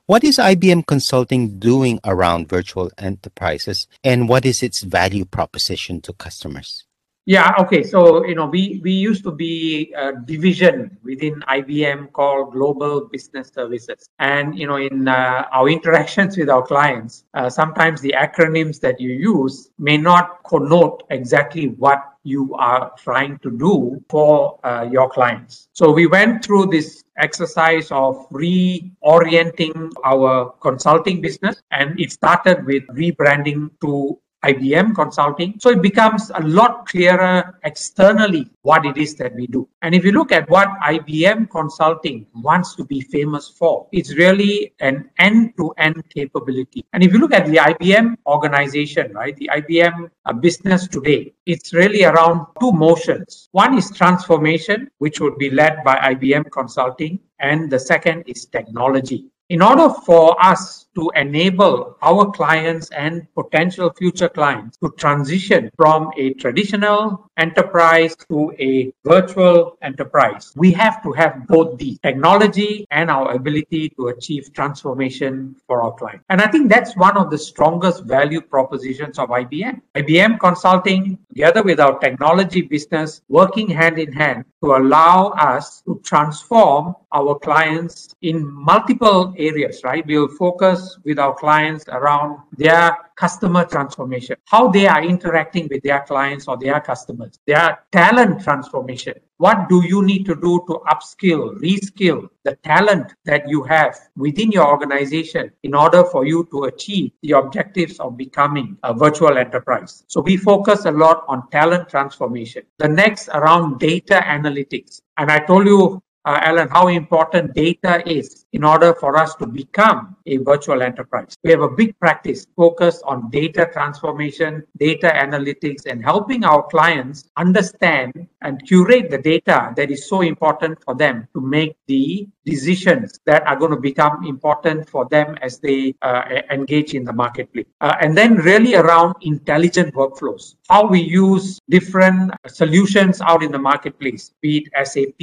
What 0.09 0.25
is 0.25 0.39
IBM 0.39 0.87
Consulting 0.87 1.59
doing 1.59 2.01
around 2.03 2.49
virtual 2.49 2.91
enterprises 2.97 3.87
and 4.03 4.27
what 4.27 4.47
is 4.47 4.63
its 4.63 4.81
value 4.81 5.27
proposition 5.27 6.01
to 6.01 6.15
customers? 6.15 6.87
Yeah, 7.27 7.53
okay. 7.59 7.83
So, 7.83 8.25
you 8.25 8.35
know, 8.35 8.47
we, 8.47 8.81
we 8.83 8.93
used 8.93 9.23
to 9.25 9.31
be 9.31 9.93
a 9.95 10.15
division 10.15 10.97
within 11.05 11.43
IBM 11.47 12.13
called 12.13 12.55
Global 12.55 13.03
Business 13.13 13.51
Services. 13.55 14.09
And, 14.19 14.59
you 14.59 14.67
know, 14.67 14.77
in 14.77 15.09
uh, 15.09 15.45
our 15.53 15.69
interactions 15.69 16.39
with 16.39 16.49
our 16.49 16.63
clients, 16.63 17.25
uh, 17.35 17.51
sometimes 17.51 18.01
the 18.01 18.15
acronyms 18.17 18.81
that 18.81 18.99
you 18.99 19.11
use 19.11 19.69
may 19.79 19.99
not 19.99 20.43
connote 20.45 21.03
exactly 21.11 21.67
what 21.67 22.03
you 22.29 22.55
are 22.55 22.93
trying 22.99 23.39
to 23.39 23.51
do 23.51 24.03
for 24.09 24.59
uh, 24.65 24.87
your 24.91 25.09
clients. 25.09 25.69
So 25.73 25.91
we 25.91 26.07
went 26.07 26.45
through 26.45 26.67
this 26.67 27.05
exercise 27.17 27.91
of 27.91 28.29
reorienting 28.31 29.93
our 30.05 30.53
consulting 30.61 31.21
business 31.21 31.61
and 31.71 31.99
it 31.99 32.13
started 32.13 32.65
with 32.65 32.85
rebranding 32.89 33.71
to 33.81 34.19
IBM 34.45 34.95
consulting. 34.95 35.55
So 35.59 35.71
it 35.71 35.83
becomes 35.83 36.31
a 36.35 36.41
lot 36.41 36.87
clearer 36.87 37.59
externally 37.65 38.51
what 38.63 38.87
it 38.87 38.97
is 38.97 39.15
that 39.17 39.35
we 39.35 39.47
do. 39.47 39.69
And 39.83 39.95
if 39.95 40.05
you 40.05 40.13
look 40.13 40.33
at 40.33 40.49
what 40.49 40.69
IBM 40.81 41.51
consulting 41.51 42.27
wants 42.35 42.75
to 42.77 42.85
be 42.85 43.01
famous 43.01 43.49
for, 43.49 43.89
it's 43.93 44.15
really 44.17 44.73
an 44.81 45.11
end 45.19 45.55
to 45.57 45.73
end 45.79 46.03
capability. 46.11 46.85
And 46.93 47.03
if 47.03 47.13
you 47.13 47.19
look 47.19 47.33
at 47.33 47.47
the 47.47 47.57
IBM 47.57 48.17
organization, 48.27 49.13
right, 49.13 49.37
the 49.37 49.51
IBM 49.53 50.11
uh, 50.27 50.33
business 50.33 50.87
today, 50.87 51.33
it's 51.47 51.73
really 51.73 52.05
around 52.05 52.47
two 52.61 52.73
motions. 52.73 53.49
One 53.53 53.77
is 53.77 53.91
transformation, 53.91 54.91
which 54.99 55.21
would 55.21 55.39
be 55.39 55.51
led 55.51 55.83
by 55.85 55.97
IBM 56.15 56.51
consulting, 56.53 57.19
and 57.41 57.71
the 57.71 57.79
second 57.79 58.25
is 58.27 58.47
technology. 58.47 59.31
In 59.49 59.63
order 59.63 59.89
for 60.05 60.37
us 60.45 60.88
to 60.95 61.11
enable 61.15 61.97
our 62.03 62.31
clients 62.33 62.91
and 62.91 63.27
potential 63.35 63.93
future 63.97 64.29
clients 64.29 64.77
to 64.79 64.91
transition 64.97 65.71
from 65.77 66.11
a 66.17 66.35
traditional 66.35 67.31
enterprise 67.37 68.17
to 68.29 68.53
a 68.59 68.93
virtual 69.05 69.79
enterprise, 69.83 70.53
we 70.57 70.73
have 70.73 71.03
to 71.03 71.13
have 71.13 71.47
both 71.47 71.79
the 71.79 71.97
technology 72.03 72.87
and 72.91 73.11
our 73.11 73.33
ability 73.33 73.91
to 73.91 74.09
achieve 74.09 74.53
transformation 74.53 75.55
for 75.67 75.83
our 75.83 75.93
clients. 75.93 76.25
And 76.31 76.41
I 76.41 76.49
think 76.49 76.69
that's 76.69 76.97
one 76.97 77.17
of 77.17 77.31
the 77.31 77.39
strongest 77.39 78.05
value 78.05 78.41
propositions 78.41 79.19
of 79.19 79.29
IBM. 79.29 79.81
IBM 79.95 80.41
Consulting, 80.41 81.19
together 81.29 81.63
with 81.63 81.81
our 81.81 81.99
technology 81.99 82.63
business, 82.63 83.23
working 83.29 83.69
hand 83.69 83.99
in 83.99 84.13
hand 84.13 84.45
to 84.65 84.75
allow 84.75 85.29
us 85.39 85.83
to 85.83 86.01
transform 86.05 86.95
our 87.13 87.39
clients 87.39 88.15
in 88.23 88.47
multiple 88.53 89.33
areas, 89.39 89.83
right? 89.85 90.05
We'll 90.07 90.29
focus 90.29 90.88
with 91.05 91.19
our 91.19 91.35
clients 91.35 91.85
around 91.89 92.39
their 92.57 92.97
customer 93.17 93.65
transformation, 93.65 94.37
how 94.45 94.69
they 94.69 94.87
are 94.87 95.03
interacting 95.03 95.69
with 95.71 95.83
their 95.83 96.01
clients 96.01 96.47
or 96.47 96.57
their 96.57 96.81
customers, 96.81 97.39
their 97.47 97.81
talent 97.93 98.41
transformation. 98.43 99.15
What 99.39 99.69
do 99.69 99.85
you 99.85 100.03
need 100.03 100.25
to 100.27 100.35
do 100.35 100.65
to 100.69 100.81
upskill, 100.93 101.59
reskill 101.61 102.29
the 102.45 102.57
talent 102.57 103.15
that 103.25 103.49
you 103.49 103.63
have 103.65 103.97
within 104.17 104.51
your 104.51 104.69
organization 104.69 105.53
in 105.63 105.75
order 105.75 106.05
for 106.05 106.27
you 106.27 106.49
to 106.51 106.65
achieve 106.65 107.13
the 107.23 107.33
objectives 107.33 108.01
of 108.01 108.17
becoming 108.17 108.77
a 108.83 108.93
virtual 108.95 109.39
enterprise? 109.39 110.05
So 110.09 110.21
we 110.21 110.37
focus 110.37 110.87
a 110.87 110.91
lot 110.91 111.25
on 111.29 111.49
talent 111.51 111.89
transformation. 111.89 112.63
The 112.79 112.89
next 112.89 113.29
around 113.29 113.79
data 113.79 114.23
analytics. 114.27 115.03
And 115.17 115.31
I 115.31 115.39
told 115.41 115.67
you 115.67 116.03
uh, 116.25 116.41
Alan, 116.43 116.69
how 116.69 116.89
important 116.89 117.55
data 117.55 118.07
is 118.07 118.45
in 118.53 118.65
order 118.65 118.95
for 118.95 119.17
us 119.17 119.35
to 119.37 119.47
become 119.47 120.17
a 120.27 120.39
virtual 120.39 120.83
enterprise. 120.83 121.37
We 121.45 121.51
have 121.51 121.61
a 121.61 121.69
big 121.69 121.99
practice 121.99 122.47
focused 122.57 123.03
on 123.05 123.31
data 123.31 123.69
transformation, 123.73 124.65
data 124.79 125.13
analytics, 125.15 125.87
and 125.87 126.03
helping 126.03 126.45
our 126.45 126.63
clients 126.63 127.25
understand 127.37 128.27
and 128.43 128.65
curate 128.67 129.11
the 129.11 129.19
data 129.19 129.73
that 129.77 129.91
is 129.91 130.09
so 130.09 130.23
important 130.23 130.83
for 130.83 130.95
them 130.95 131.27
to 131.35 131.41
make 131.41 131.77
the 131.87 132.29
decisions 132.45 133.19
that 133.27 133.47
are 133.47 133.57
going 133.57 133.71
to 133.71 133.81
become 133.81 134.25
important 134.25 134.89
for 134.89 135.07
them 135.11 135.37
as 135.43 135.59
they 135.59 135.95
uh, 136.03 136.23
engage 136.51 136.95
in 136.95 137.05
the 137.05 137.13
marketplace. 137.13 137.67
Uh, 137.81 137.95
and 138.01 138.17
then 138.17 138.37
really 138.37 138.75
around 138.75 139.15
intelligent 139.23 139.95
workflows, 139.95 140.55
how 140.69 140.87
we 140.87 141.01
use 141.01 141.59
different 141.69 142.33
solutions 142.47 143.21
out 143.21 143.43
in 143.43 143.53
the 143.53 143.59
marketplace, 143.59 144.33
be 144.41 144.59
it 144.59 144.87
SAP, 144.87 145.21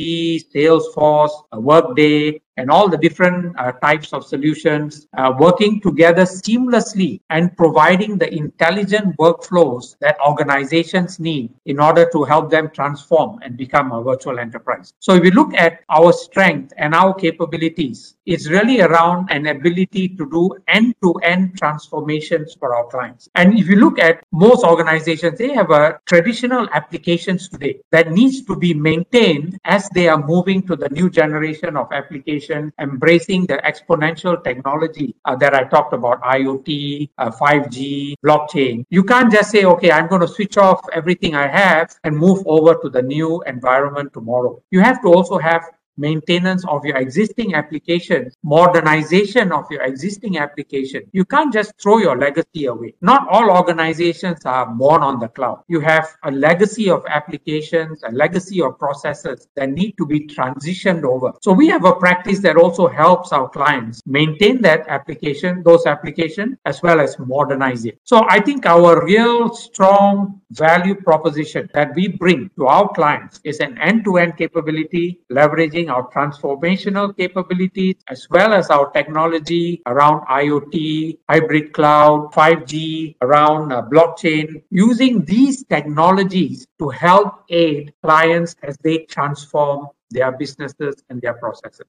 Salesforce, 0.54 1.32
Workday, 1.54 2.42
and 2.58 2.70
all 2.70 2.88
the 2.88 2.98
different 2.98 3.58
uh, 3.60 3.72
types 3.74 4.14
of 4.14 4.26
solutions 4.26 5.08
uh, 5.18 5.34
working 5.38 5.82
together 5.82 6.24
seamlessly 6.24 7.20
and 7.30 7.56
providing 7.58 8.18
the 8.18 8.34
intelligent 8.34 9.16
workflows 9.18 9.98
that 10.00 10.18
organizations 10.26 11.20
need 11.20 11.54
in 11.66 11.80
order 11.80 12.10
to 12.12 12.24
help 12.24 12.50
them 12.50 12.70
transform 12.72 13.40
and 13.44 13.58
become 13.58 13.92
a 13.92 14.02
virtual 14.02 14.40
enterprise. 14.40 14.94
So 15.00 15.16
if 15.16 15.24
we 15.24 15.32
look 15.32 15.54
at 15.54 15.82
our 15.90 16.14
strength 16.14 16.74
and 16.78 16.96
our 16.96 17.14
capabilities, 17.14 18.16
it's 18.26 18.50
really 18.50 18.82
around 18.82 19.30
an 19.32 19.48
ability 19.48 20.10
to 20.10 20.30
do 20.30 20.58
end-to-end 20.68 21.58
transformations 21.58 22.56
for 22.60 22.76
our 22.76 22.88
clients. 22.88 23.30
And 23.36 23.60
if 23.60 23.68
you 23.68 23.76
look 23.76 24.00
at 24.00 24.24
most 24.32 24.64
organizations, 24.64 25.38
they 25.38 25.54
have 25.54 25.72
a 25.72 26.00
traditional 26.06 26.68
applications 26.72 27.50
today 27.50 27.82
that 27.92 28.12
needs 28.12 28.44
to 28.44 28.56
be 28.56 28.74
maintained 28.74 29.60
as 29.66 29.90
they 29.90 30.08
are 30.08 30.26
moving 30.26 30.66
to 30.68 30.76
the 30.76 30.90
new 30.90 31.10
generation 31.10 31.78
of 31.78 31.92
applications 31.92 32.45
embracing 32.52 33.46
the 33.46 33.58
exponential 33.58 34.44
technology 34.44 35.16
uh, 35.26 35.36
that 35.36 35.54
I 35.54 35.64
talked 35.64 35.94
about 35.94 36.22
IoT, 36.22 37.10
uh, 37.18 37.32
5G, 37.32 38.16
blockchain. 38.26 38.86
You 38.90 39.04
can't 39.04 39.32
just 39.32 39.52
say, 39.52 39.66
okay, 39.66 39.92
I'm 39.92 40.08
going 40.08 40.22
to 40.22 40.28
switch 40.28 40.58
off 40.58 40.82
everything 40.94 41.36
I 41.36 41.48
have 41.48 41.96
and 42.04 42.18
move 42.18 42.44
over 42.46 42.76
to 42.76 42.90
the 42.90 43.02
new 43.02 43.42
environment 43.44 44.14
tomorrow. 44.14 44.62
You 44.72 44.82
have 44.82 45.02
to 45.02 45.08
also 45.08 45.38
have 45.38 45.64
maintenance 45.98 46.66
of 46.68 46.86
your 46.86 46.98
existing 46.98 47.56
application, 47.56 48.32
modernization 48.44 49.52
of 49.52 49.66
your 49.70 49.84
existing 49.84 50.38
application. 50.38 51.02
You 51.12 51.26
can't 51.26 51.54
just 51.54 51.74
throw 51.82 51.98
your 52.00 52.18
legacy 52.18 52.66
away. 52.66 52.96
Not 53.02 53.28
all 53.30 53.50
organizations 53.50 54.46
are 54.46 54.66
born 54.66 55.02
on 55.02 55.20
the 55.20 55.28
cloud. 55.28 55.64
You 55.68 55.80
have 55.82 56.08
a 56.24 56.32
legacy 56.32 56.90
of 56.90 57.04
applications, 57.08 58.04
a 58.04 58.12
legacy 58.12 58.62
of 58.62 58.78
processes 58.80 59.48
that 59.56 59.70
need 59.70 59.94
to 59.98 60.06
be 60.06 60.28
transitioned 60.28 61.04
over. 61.04 61.34
So 61.42 61.52
we 61.52 61.68
have 61.68 61.86
a 61.86 61.94
practice 61.94 62.40
that 62.40 62.58
also 62.58 62.88
helps 62.88 63.32
our 63.32 63.50
clients 63.50 64.02
maintain 64.06 64.62
that 64.62 64.88
application, 64.88 65.64
those 65.64 65.86
applications, 65.86 66.58
as 66.66 66.82
well 66.82 67.00
as 67.00 67.18
modernize 67.20 67.86
it. 67.86 68.00
So 68.04 68.26
I 68.30 68.40
think 68.40 68.66
our 68.66 69.06
real 69.06 69.54
strong 69.54 70.42
value 70.52 70.96
proposition 70.96 71.70
that 71.74 71.94
we 71.96 72.08
bring 72.08 72.50
to 72.58 72.68
our 72.68 72.88
clients 72.94 73.40
is 73.44 73.60
an 73.60 73.78
end-to-end 73.78 74.38
capability 74.38 75.20
leveraging 75.32 75.85
our 75.90 76.10
transformational 76.12 77.16
capabilities 77.16 77.96
as 78.10 78.28
well 78.30 78.54
as 78.54 78.70
our 78.70 78.92
technology 78.92 79.82
around 79.86 80.26
IoT, 80.28 81.18
hybrid 81.30 81.74
cloud, 81.74 82.32
5G, 82.34 83.16
around 83.22 83.72
uh, 83.72 83.82
blockchain, 83.82 84.64
using 84.70 85.24
these 85.26 85.64
technologies 85.66 86.68
to 86.80 86.90
help 86.90 87.44
aid 87.50 87.94
clients 88.04 88.56
as 88.64 88.78
they 88.84 89.00
transform 89.00 89.88
their 90.12 90.32
businesses 90.32 90.96
and 91.10 91.22
their 91.22 91.34
processes. 91.34 91.86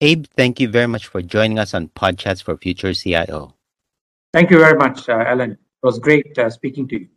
Abe, 0.00 0.26
thank 0.36 0.60
you 0.60 0.68
very 0.68 0.88
much 0.88 1.06
for 1.06 1.22
joining 1.22 1.58
us 1.58 1.72
on 1.72 1.88
Podchats 1.88 2.42
for 2.42 2.56
Future 2.56 2.92
CIO. 2.92 3.54
Thank 4.32 4.50
you 4.50 4.58
very 4.58 4.76
much, 4.76 5.08
uh, 5.08 5.24
Alan. 5.26 5.52
It 5.52 5.58
was 5.82 5.98
great 5.98 6.36
uh, 6.38 6.50
speaking 6.50 6.88
to 6.88 7.00
you. 7.00 7.08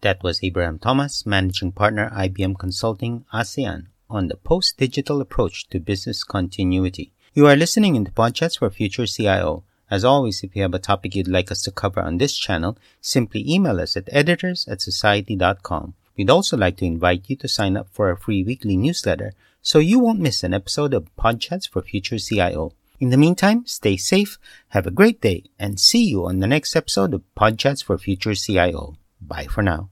That 0.00 0.22
was 0.22 0.42
Abraham 0.42 0.78
Thomas, 0.78 1.24
Managing 1.24 1.72
Partner, 1.72 2.10
IBM 2.10 2.58
Consulting, 2.58 3.24
ASEAN 3.32 3.86
on 4.14 4.28
the 4.28 4.36
post-digital 4.36 5.20
approach 5.20 5.68
to 5.68 5.80
business 5.80 6.22
continuity. 6.22 7.12
You 7.34 7.46
are 7.46 7.56
listening 7.56 7.96
in 7.96 8.04
the 8.04 8.10
Podchats 8.10 8.58
for 8.58 8.70
Future 8.70 9.06
CIO. 9.06 9.64
As 9.90 10.04
always, 10.04 10.42
if 10.42 10.54
you 10.54 10.62
have 10.62 10.74
a 10.74 10.78
topic 10.78 11.14
you'd 11.14 11.28
like 11.28 11.50
us 11.50 11.62
to 11.62 11.70
cover 11.70 12.00
on 12.00 12.18
this 12.18 12.36
channel, 12.36 12.78
simply 13.00 13.44
email 13.50 13.80
us 13.80 13.96
at 13.96 14.08
editors 14.12 14.66
at 14.68 14.80
society.com. 14.80 15.94
We'd 16.16 16.30
also 16.30 16.56
like 16.56 16.76
to 16.76 16.84
invite 16.84 17.28
you 17.28 17.36
to 17.36 17.48
sign 17.48 17.76
up 17.76 17.88
for 17.90 18.08
our 18.08 18.16
free 18.16 18.44
weekly 18.44 18.76
newsletter 18.76 19.32
so 19.62 19.78
you 19.78 19.98
won't 19.98 20.20
miss 20.20 20.44
an 20.44 20.54
episode 20.54 20.94
of 20.94 21.14
Podchats 21.16 21.68
for 21.68 21.82
Future 21.82 22.18
CIO. 22.18 22.72
In 23.00 23.10
the 23.10 23.16
meantime, 23.16 23.66
stay 23.66 23.96
safe, 23.96 24.38
have 24.68 24.86
a 24.86 24.92
great 24.92 25.20
day, 25.20 25.44
and 25.58 25.80
see 25.80 26.04
you 26.04 26.26
on 26.26 26.38
the 26.38 26.46
next 26.46 26.76
episode 26.76 27.12
of 27.12 27.22
Podchats 27.36 27.82
for 27.82 27.98
Future 27.98 28.34
CIO. 28.34 28.96
Bye 29.20 29.46
for 29.46 29.62
now. 29.62 29.90